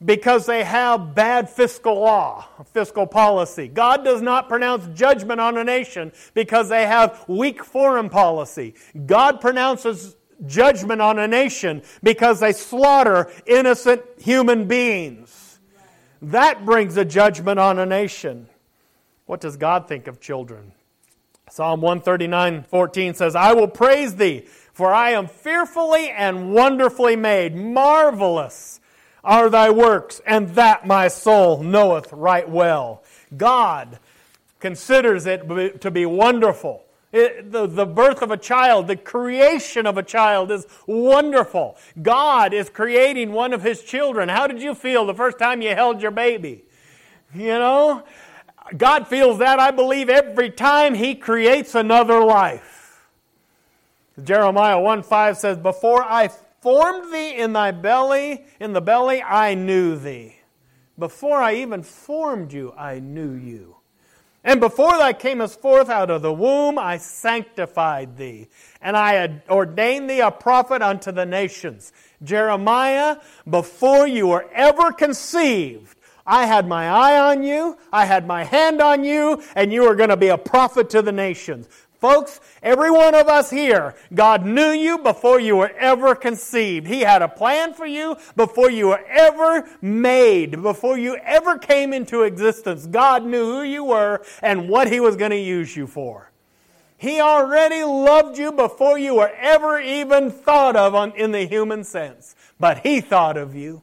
because 0.05 0.47
they 0.47 0.65
have 0.65 1.15
bad 1.15 1.51
fiscal 1.51 2.01
law, 2.01 2.47
fiscal 2.73 3.07
policy. 3.07 3.69
God 3.69 4.05
does 4.05 4.23
not 4.23 4.49
pronounce 4.49 4.87
judgment 4.99 5.41
on 5.41 5.57
a 5.57 5.65
nation 5.65 6.13
because 6.35 6.69
they 6.69 6.87
have 6.87 7.25
weak 7.29 7.65
foreign 7.65 8.09
policy. 8.09 8.75
God 9.07 9.41
pronounces 9.41 10.17
judgment 10.47 11.01
on 11.01 11.19
a 11.19 11.27
nation 11.27 11.83
because 12.03 12.41
they 12.41 12.53
slaughter 12.53 13.31
innocent 13.47 14.03
human 14.19 14.67
beings. 14.69 15.59
that 16.21 16.65
brings 16.65 16.97
a 16.97 17.05
judgment 17.05 17.59
on 17.59 17.79
a 17.79 17.87
nation. 17.87 18.49
What 19.27 19.41
does 19.41 19.57
God 19.57 19.89
think 19.89 20.07
of 20.07 20.21
children? 20.21 20.73
Psalm 21.51 21.81
139 21.81 22.65
14 22.65 23.15
says, 23.15 23.35
I 23.35 23.53
will 23.53 23.69
praise 23.69 24.17
thee, 24.17 24.41
for 24.73 24.93
I 24.93 25.11
am 25.11 25.27
fearfully 25.27 26.11
and 26.11 26.53
wonderfully 26.53 27.17
made. 27.17 27.55
Marvelous 27.55 28.78
are 29.25 29.51
thy 29.51 29.71
works, 29.71 30.21
and 30.27 30.51
that 30.51 30.87
my 30.87 31.09
soul 31.09 31.63
knoweth 31.63 32.13
right 32.13 32.49
well. 32.49 33.03
God 33.37 33.99
considers 34.61 35.27
it 35.27 35.81
to 35.81 35.91
be 35.91 36.07
wonderful. 36.07 36.85
It, 37.11 37.53
the, 37.53 37.67
the 37.67 37.87
birth 37.87 38.21
of 38.21 38.31
a 38.31 38.37
child, 38.37 38.87
the 38.87 38.97
creation 38.97 39.87
of 39.87 39.97
a 39.97 40.03
child 40.03 40.51
is 40.51 40.67
wonderful. 40.87 41.77
God 42.01 42.53
is 42.53 42.69
creating 42.69 43.33
one 43.33 43.55
of 43.55 43.63
his 43.63 43.83
children. 43.83 44.29
How 44.29 44.47
did 44.47 44.61
you 44.61 44.75
feel 44.75 45.07
the 45.07 45.15
first 45.15 45.39
time 45.39 45.63
you 45.63 45.75
held 45.75 46.03
your 46.03 46.11
baby? 46.11 46.65
You 47.35 47.47
know, 47.47 48.05
God 48.77 49.07
feels 49.09 49.39
that, 49.39 49.59
I 49.59 49.71
believe, 49.71 50.11
every 50.11 50.51
time 50.51 50.95
he 50.95 51.15
creates 51.15 51.75
another 51.75 52.23
life. 52.23 53.07
Jeremiah 54.23 54.81
1 54.81 55.03
5 55.03 55.37
says, 55.39 55.57
Before 55.57 56.03
I 56.03 56.31
formed 56.61 57.12
thee 57.12 57.37
in 57.37 57.53
thy 57.53 57.71
belly, 57.71 58.44
in 58.61 58.73
the 58.73 58.81
belly, 58.81 59.23
I 59.23 59.55
knew 59.55 59.97
thee. 59.97 60.37
Before 60.99 61.40
I 61.40 61.55
even 61.55 61.83
formed 61.83 62.53
you, 62.53 62.73
I 62.77 62.99
knew 62.99 63.33
you. 63.33 63.77
And 64.44 64.61
before 64.61 64.97
thou 64.97 65.12
camest 65.12 65.61
forth 65.61 65.90
out 65.90 66.11
of 66.11 66.23
the 66.23 66.33
womb, 66.33 66.79
I 66.79 66.97
sanctified 66.99 68.16
thee, 68.16 68.49
and 68.81 68.97
I 68.97 69.42
ordained 69.51 70.09
thee 70.09 70.21
a 70.21 70.31
prophet 70.31 70.81
unto 70.81 71.12
the 71.12 71.27
nations. 71.27 71.92
Jeremiah, 72.23 73.18
before 73.49 74.07
you 74.07 74.29
were 74.29 74.49
ever 74.53 74.92
conceived, 74.92 75.99
I 76.27 76.47
had 76.47 76.68
my 76.68 76.88
eye 76.88 77.18
on 77.18 77.42
you, 77.42 77.79
I 77.92 78.05
had 78.05 78.27
my 78.27 78.44
hand 78.44 78.81
on 78.81 79.03
you, 79.03 79.42
and 79.55 79.73
you 79.73 79.83
were 79.83 79.94
going 79.94 80.11
to 80.11 80.16
be 80.16 80.29
a 80.29 80.38
prophet 80.38 80.90
to 80.90 81.03
the 81.03 81.12
nations. 81.12 81.68
Folks, 82.01 82.41
every 82.63 82.93
one 82.93 83.17
of 83.17 83.27
us 83.27 83.51
here, 83.51 83.97
God 84.15 84.47
knew 84.47 84.71
you 84.71 84.99
before 84.99 85.41
you 85.41 85.57
were 85.57 85.73
ever 85.77 86.15
conceived. 86.15 86.87
He 86.87 87.01
had 87.01 87.23
a 87.23 87.29
plan 87.29 87.75
for 87.75 87.87
you 87.87 88.17
before 88.37 88.71
you 88.71 88.89
were 88.89 89.05
ever 89.09 89.69
made, 89.83 90.63
before 90.63 90.97
you 90.97 91.17
ever 91.25 91.59
came 91.59 91.93
into 91.93 92.23
existence. 92.23 92.87
God 92.87 93.25
knew 93.25 93.45
who 93.45 93.63
you 93.63 93.83
were 93.83 94.23
and 94.43 94.69
what 94.69 94.93
He 94.93 95.01
was 95.01 95.17
going 95.17 95.33
to 95.33 95.41
use 95.41 95.77
you 95.77 95.89
for. 95.89 96.31
He 96.97 97.21
already 97.21 97.83
loved 97.83 98.39
you 98.39 98.53
before 98.53 98.97
you 98.97 99.17
were 99.17 99.33
ever 99.37 99.81
even 99.81 100.31
thought 100.31 100.77
of 100.77 100.95
on, 100.95 101.13
in 101.17 101.33
the 101.33 101.47
human 101.47 101.83
sense. 101.83 102.37
But 102.61 102.87
He 102.87 103.01
thought 103.01 103.37
of 103.37 103.57
you. 103.57 103.83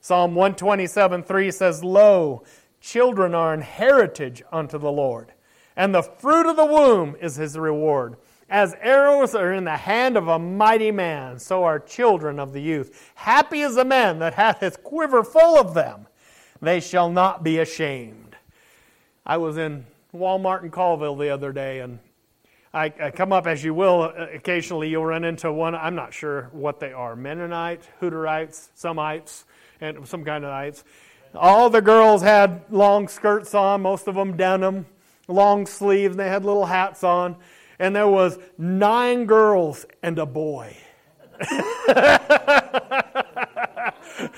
Psalm 0.00 0.34
127 0.34 1.24
3 1.24 1.50
says, 1.50 1.84
Lo, 1.84 2.42
children 2.80 3.34
are 3.34 3.52
an 3.52 3.60
heritage 3.60 4.42
unto 4.50 4.78
the 4.78 4.90
Lord 4.90 5.34
and 5.76 5.94
the 5.94 6.02
fruit 6.02 6.48
of 6.48 6.56
the 6.56 6.66
womb 6.66 7.16
is 7.20 7.36
his 7.36 7.58
reward. 7.58 8.16
As 8.48 8.74
arrows 8.82 9.34
are 9.34 9.52
in 9.52 9.64
the 9.64 9.76
hand 9.76 10.16
of 10.16 10.28
a 10.28 10.38
mighty 10.38 10.90
man, 10.90 11.38
so 11.38 11.64
are 11.64 11.78
children 11.78 12.38
of 12.38 12.52
the 12.52 12.60
youth. 12.60 13.10
Happy 13.14 13.60
is 13.60 13.76
the 13.76 13.84
man 13.84 14.18
that 14.18 14.34
hath 14.34 14.60
his 14.60 14.76
quiver 14.76 15.24
full 15.24 15.58
of 15.58 15.72
them. 15.72 16.06
They 16.60 16.78
shall 16.78 17.10
not 17.10 17.42
be 17.42 17.58
ashamed. 17.58 18.36
I 19.24 19.38
was 19.38 19.56
in 19.56 19.86
Walmart 20.14 20.64
in 20.64 20.70
Colville 20.70 21.16
the 21.16 21.30
other 21.30 21.52
day, 21.52 21.80
and 21.80 21.98
I, 22.74 22.92
I, 23.02 23.10
come 23.10 23.32
up, 23.32 23.46
as 23.46 23.64
you 23.64 23.72
will, 23.72 24.02
uh, 24.02 24.26
occasionally 24.34 24.88
you'll 24.88 25.06
run 25.06 25.24
into 25.24 25.50
one, 25.50 25.74
I'm 25.74 25.94
not 25.94 26.12
sure 26.12 26.50
what 26.52 26.80
they 26.80 26.92
are 26.92 27.16
Mennonite, 27.16 27.88
Hutterites, 28.00 28.68
Someites, 28.76 29.44
and 29.80 30.06
some 30.06 30.24
kind 30.24 30.44
of 30.44 30.50
ites. 30.50 30.84
All 31.34 31.70
the 31.70 31.80
girls 31.80 32.22
had 32.22 32.62
long 32.70 33.08
skirts 33.08 33.54
on, 33.54 33.82
most 33.82 34.08
of 34.08 34.14
them 34.14 34.36
denim 34.36 34.86
long 35.28 35.66
sleeves, 35.66 36.12
and 36.12 36.20
they 36.20 36.28
had 36.28 36.44
little 36.44 36.66
hats 36.66 37.04
on, 37.04 37.36
and 37.78 37.94
there 37.94 38.08
was 38.08 38.38
nine 38.58 39.26
girls 39.26 39.86
and 40.02 40.18
a 40.18 40.26
boy. 40.26 40.76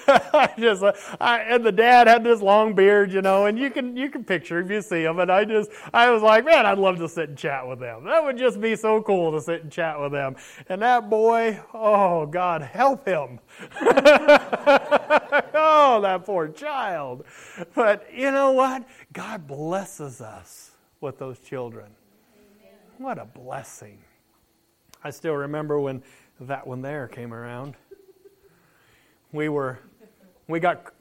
I 0.06 0.52
just, 0.58 0.82
I, 1.20 1.40
and 1.40 1.64
the 1.64 1.72
dad 1.72 2.06
had 2.06 2.24
this 2.24 2.40
long 2.40 2.74
beard, 2.74 3.12
you 3.12 3.22
know, 3.22 3.46
and 3.46 3.58
you 3.58 3.70
can 3.70 3.96
you 3.96 4.10
can 4.10 4.24
picture 4.24 4.60
if 4.60 4.70
you 4.70 4.80
see 4.80 5.02
him. 5.02 5.18
And 5.18 5.30
I 5.30 5.44
just, 5.44 5.70
I 5.92 6.10
was 6.10 6.22
like, 6.22 6.44
man, 6.44 6.66
I'd 6.66 6.78
love 6.78 6.98
to 6.98 7.08
sit 7.08 7.30
and 7.30 7.38
chat 7.38 7.66
with 7.66 7.80
them. 7.80 8.04
That 8.04 8.24
would 8.24 8.38
just 8.38 8.60
be 8.60 8.76
so 8.76 9.02
cool 9.02 9.32
to 9.32 9.40
sit 9.40 9.62
and 9.62 9.72
chat 9.72 10.00
with 10.00 10.12
them. 10.12 10.36
And 10.68 10.82
that 10.82 11.10
boy, 11.10 11.60
oh 11.72 12.26
God, 12.26 12.62
help 12.62 13.06
him! 13.06 13.40
oh, 15.54 16.00
that 16.02 16.22
poor 16.24 16.48
child. 16.48 17.24
But 17.74 18.06
you 18.12 18.30
know 18.30 18.52
what? 18.52 18.84
God 19.12 19.46
blesses 19.46 20.20
us 20.20 20.72
with 21.04 21.18
those 21.18 21.38
children. 21.38 21.86
What 22.98 23.18
a 23.18 23.26
blessing. 23.26 23.98
I 25.04 25.10
still 25.10 25.34
remember 25.34 25.78
when 25.78 26.02
that 26.40 26.66
one 26.66 26.80
there 26.82 27.06
came 27.06 27.32
around. 27.32 27.76
We 29.30 29.48
were, 29.50 29.78
we 30.48 30.60
got, 30.60 30.94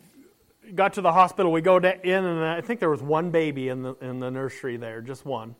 got 0.76 0.94
to 0.94 1.02
the 1.02 1.12
hospital. 1.12 1.52
We 1.52 1.62
go 1.62 1.78
in, 1.78 2.26
and 2.26 2.44
I 2.44 2.62
think 2.62 2.80
there 2.80 2.89
was 2.89 3.02
one 3.02 3.32
baby 3.32 3.70
in 3.70 3.82
the, 3.82 3.96
in 4.02 4.20
the 4.20 4.30
nursery 4.30 4.76
there, 4.76 5.02
just 5.02 5.26
one. 5.26 5.56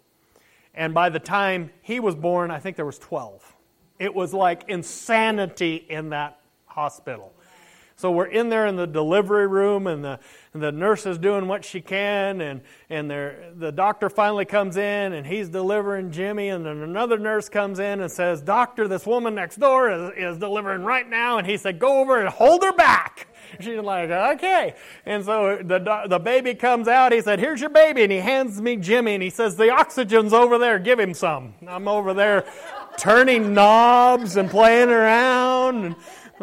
And 0.76 0.94
by 0.94 1.10
the 1.10 1.20
time 1.20 1.72
he 1.82 2.00
was 2.00 2.14
born, 2.14 2.52
I 2.52 2.60
think 2.60 2.76
there 2.76 2.86
was 2.86 3.00
12. 3.00 3.56
It 4.00 4.14
was 4.14 4.34
like 4.34 4.66
insanity 4.68 5.86
in 5.88 6.10
that 6.10 6.40
hospital. 6.66 7.32
So 7.96 8.12
we're 8.12 8.26
in 8.26 8.50
there 8.50 8.66
in 8.66 8.76
the 8.76 8.88
delivery 8.88 9.48
room, 9.48 9.88
and 9.88 10.04
the, 10.04 10.20
and 10.54 10.62
the 10.62 10.72
nurse 10.72 11.06
is 11.06 11.18
doing 11.18 11.48
what 11.48 11.64
she 11.64 11.80
can, 11.80 12.42
and, 12.42 12.62
and 12.90 13.10
the 13.10 13.72
doctor 13.74 14.10
finally 14.10 14.46
comes 14.46 14.78
in, 14.78 15.14
and 15.14 15.26
he's 15.26 15.50
delivering 15.50 16.12
Jimmy, 16.12 16.50
and 16.50 16.66
then 16.66 16.82
another 16.82 17.18
nurse 17.18 17.50
comes 17.50 17.80
in 17.80 18.02
and 18.02 18.12
says, 18.12 18.42
Doctor, 18.42 18.88
this 18.88 19.06
woman 19.06 19.36
next 19.36 19.58
door 19.58 19.92
is, 19.92 20.12
is 20.18 20.38
delivering 20.38 20.84
right 20.84 21.08
now. 21.08 21.38
And 21.38 21.48
he 21.48 21.58
said, 21.58 21.80
Go 21.80 22.02
over 22.02 22.20
and 22.20 22.30
hold 22.30 22.64
her 22.64 22.74
back. 22.74 23.28
She's 23.60 23.78
like, 23.78 24.10
okay. 24.10 24.76
And 25.06 25.24
so 25.24 25.58
the, 25.58 26.06
the 26.08 26.20
baby 26.20 26.56
comes 26.56 26.88
out. 26.88 27.12
He 27.12 27.22
said, 27.22 27.40
Here's 27.40 27.62
your 27.62 27.70
baby. 27.70 28.04
And 28.04 28.12
he 28.12 28.18
hands 28.20 28.62
me 28.62 28.78
Jimmy 28.78 29.14
and 29.14 29.24
he 29.24 29.30
says, 29.30 29.56
The 29.56 29.70
oxygen's 29.70 30.34
over 30.34 30.58
there. 30.58 30.80
Give 30.80 31.00
him 31.00 31.14
some. 31.14 31.54
I'm 31.68 31.88
over 31.88 32.14
there 32.14 32.46
turning 32.98 33.54
knobs 33.54 34.38
and 34.38 34.50
playing 34.50 34.90
around. 34.90 35.86
And, 35.86 35.96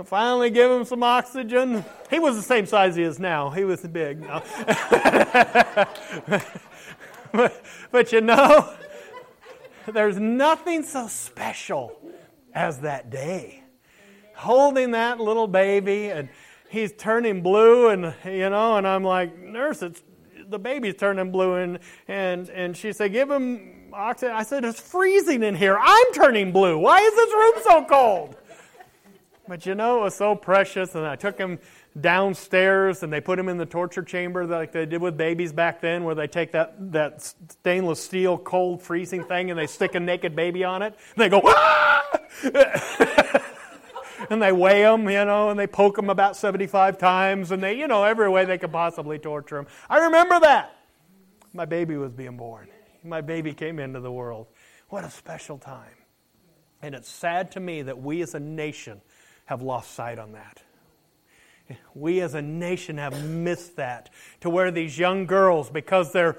finally 0.05 0.51
give 0.51 0.71
him 0.71 0.85
some 0.85 1.03
oxygen. 1.03 1.85
He 2.09 2.19
was 2.19 2.37
the 2.37 2.43
same 2.43 2.67
size 2.67 2.97
he 2.97 3.03
is 3.03 3.19
now. 3.19 3.51
He 3.51 3.65
was 3.65 3.81
big. 3.81 4.21
No. 4.21 4.43
but, 7.33 7.65
but 7.91 8.13
you 8.13 8.21
know, 8.21 8.73
there's 9.87 10.19
nothing 10.19 10.83
so 10.83 11.09
special 11.09 12.01
as 12.55 12.81
that 12.81 13.11
day. 13.11 13.63
Holding 14.35 14.93
that 14.93 15.21
little 15.21 15.47
baby 15.47 16.11
and 16.11 16.29
he's 16.69 16.93
turning 16.93 17.43
blue 17.43 17.89
and 17.89 18.15
you 18.25 18.49
know, 18.51 18.77
and 18.77 18.87
I'm 18.87 19.05
like, 19.05 19.39
nurse, 19.39 19.83
it's 19.83 20.03
the 20.49 20.59
baby's 20.59 20.97
turning 20.97 21.31
blue 21.31 21.57
and 21.57 21.79
and 22.09 22.49
and 22.51 22.77
she 22.77 22.93
said, 22.93 23.13
give 23.13 23.31
him 23.31 23.91
oxygen. 23.93 24.35
I 24.35 24.43
said, 24.43 24.65
it's 24.65 24.81
freezing 24.81 25.43
in 25.43 25.55
here. 25.55 25.79
I'm 25.81 26.13
turning 26.13 26.53
blue. 26.53 26.79
Why 26.79 27.01
is 27.01 27.15
this 27.15 27.33
room 27.33 27.53
so 27.63 27.85
cold? 27.85 28.37
But 29.51 29.67
you 29.67 29.75
know, 29.75 29.99
it 29.99 30.03
was 30.03 30.15
so 30.15 30.37
precious, 30.37 30.95
and 30.95 31.05
I 31.05 31.17
took 31.17 31.37
him 31.37 31.59
downstairs 32.01 33.03
and 33.03 33.13
they 33.13 33.21
put 33.21 33.37
him 33.37 33.49
in 33.49 33.57
the 33.57 33.67
torture 33.67 34.05
chamber 34.05 34.47
like 34.47 34.71
they 34.71 34.87
did 34.87 35.03
with 35.03 35.17
babies 35.17 35.53
back 35.53 35.81
then, 35.81 36.05
where 36.05 36.15
they 36.15 36.29
take 36.29 36.53
that, 36.53 36.93
that 36.93 37.21
stainless 37.49 38.01
steel 38.01 38.39
cold 38.39 38.81
freezing 38.81 39.25
thing 39.25 39.51
and 39.51 39.59
they 39.59 39.67
stick 39.67 39.97
a 39.97 40.01
naked 40.01 40.37
baby 40.37 40.63
on 40.63 40.83
it. 40.83 40.95
And 41.17 41.25
they 41.25 41.29
go, 41.29 41.43
ah! 41.45 42.21
and 44.31 44.41
they 44.41 44.53
weigh 44.53 44.83
them, 44.83 45.11
you 45.11 45.25
know, 45.25 45.51
and 45.51 45.59
they 45.59 45.67
poke 45.67 45.97
them 45.97 46.11
about 46.11 46.37
75 46.37 46.97
times, 46.97 47.51
and 47.51 47.61
they, 47.61 47.77
you 47.77 47.89
know, 47.89 48.05
every 48.05 48.29
way 48.29 48.45
they 48.45 48.57
could 48.57 48.71
possibly 48.71 49.19
torture 49.19 49.57
them. 49.57 49.67
I 49.89 49.99
remember 50.05 50.39
that. 50.39 50.77
My 51.53 51.65
baby 51.65 51.97
was 51.97 52.13
being 52.13 52.37
born. 52.37 52.69
My 53.03 53.21
baby 53.21 53.53
came 53.53 53.81
into 53.81 53.99
the 53.99 54.13
world. 54.13 54.47
What 54.91 55.03
a 55.03 55.11
special 55.11 55.59
time. 55.59 55.97
And 56.83 56.95
it's 56.95 57.11
sad 57.11 57.51
to 57.51 57.61
me 57.61 57.83
that 57.83 58.01
we 58.01 58.23
as 58.23 58.37
a 58.37 58.41
nation 58.41 59.01
have 59.51 59.63
lost 59.63 59.95
sight 59.95 60.21
on 60.21 60.33
that. 60.33 60.63
We 61.93 62.21
as 62.21 62.35
a 62.35 62.43
nation 62.43 62.99
have 62.99 63.25
missed 63.25 63.75
that 63.77 64.09
to 64.43 64.49
where 64.49 64.71
these 64.71 64.97
young 64.97 65.27
girls, 65.27 65.71
because 65.71 66.13
they're 66.13 66.39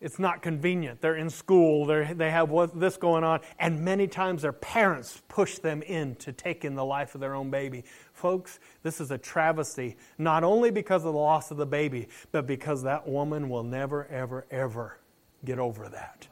it's 0.00 0.18
not 0.18 0.40
convenient. 0.40 1.02
They're 1.02 1.16
in 1.16 1.28
school. 1.28 1.84
They're, 1.84 2.14
they 2.14 2.30
have 2.30 2.50
this 2.74 2.96
going 2.96 3.22
on. 3.22 3.40
And 3.58 3.84
many 3.84 4.06
times 4.06 4.40
their 4.40 4.54
parents 4.54 5.20
push 5.28 5.58
them 5.58 5.82
in 5.82 6.14
to 6.16 6.32
take 6.32 6.64
in 6.64 6.74
the 6.74 6.84
life 6.84 7.14
of 7.14 7.20
their 7.20 7.34
own 7.34 7.50
baby. 7.50 7.84
Folks, 8.14 8.60
this 8.82 9.02
is 9.02 9.10
a 9.10 9.18
travesty, 9.18 9.98
not 10.16 10.42
only 10.42 10.70
because 10.70 11.04
of 11.04 11.12
the 11.12 11.18
loss 11.18 11.50
of 11.50 11.58
the 11.58 11.66
baby, 11.66 12.08
but 12.32 12.46
because 12.46 12.82
that 12.84 13.06
woman 13.06 13.50
will 13.50 13.62
never, 13.62 14.06
ever, 14.06 14.46
ever 14.50 14.98
get 15.44 15.58
over 15.58 15.86
that. 15.90 16.26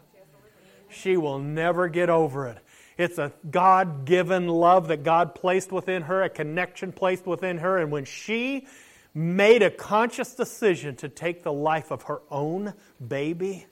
She 0.89 1.19
will 1.19 1.39
never 1.39 1.89
get 1.89 2.09
over 2.09 2.47
it. 2.47 2.59
It's 2.99 3.19
a 3.19 3.33
God 3.49 4.05
given 4.05 4.49
love 4.49 4.89
that 4.89 5.05
God 5.05 5.35
placed 5.37 5.71
within 5.71 6.03
her, 6.03 6.25
a 6.25 6.29
connection 6.29 6.93
placed 6.93 7.27
within 7.27 7.59
her. 7.59 7.79
And 7.79 7.93
when 7.93 8.05
she 8.05 8.67
made 9.15 9.63
a 9.63 9.71
conscious 9.71 10.35
decision 10.35 10.97
to 10.97 11.09
take 11.09 11.45
the 11.45 11.53
life 11.53 11.93
of 11.93 12.03
her 12.03 12.21
own 12.31 12.75
baby, 13.07 13.67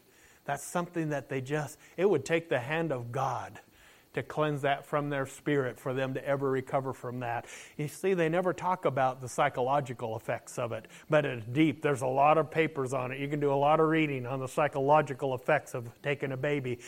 that's 0.44 0.64
something 0.64 1.10
that 1.10 1.28
they 1.28 1.40
just, 1.40 1.76
it 1.96 2.08
would 2.08 2.24
take 2.24 2.48
the 2.48 2.60
hand 2.60 2.92
of 2.92 3.10
God 3.10 3.60
to 4.16 4.22
cleanse 4.22 4.62
that 4.62 4.86
from 4.86 5.10
their 5.10 5.26
spirit 5.26 5.78
for 5.78 5.92
them 5.92 6.14
to 6.14 6.26
ever 6.26 6.50
recover 6.50 6.94
from 6.94 7.20
that. 7.20 7.44
You 7.76 7.86
see, 7.86 8.14
they 8.14 8.30
never 8.30 8.54
talk 8.54 8.86
about 8.86 9.20
the 9.20 9.28
psychological 9.28 10.16
effects 10.16 10.58
of 10.58 10.72
it, 10.72 10.86
but 11.10 11.26
it's 11.26 11.44
deep. 11.44 11.82
There's 11.82 12.00
a 12.00 12.06
lot 12.06 12.38
of 12.38 12.50
papers 12.50 12.94
on 12.94 13.12
it. 13.12 13.20
You 13.20 13.28
can 13.28 13.40
do 13.40 13.52
a 13.52 13.54
lot 13.54 13.78
of 13.78 13.88
reading 13.88 14.24
on 14.24 14.40
the 14.40 14.48
psychological 14.48 15.34
effects 15.34 15.74
of 15.74 15.90
taking 16.00 16.32
a 16.32 16.36
baby. 16.36 16.78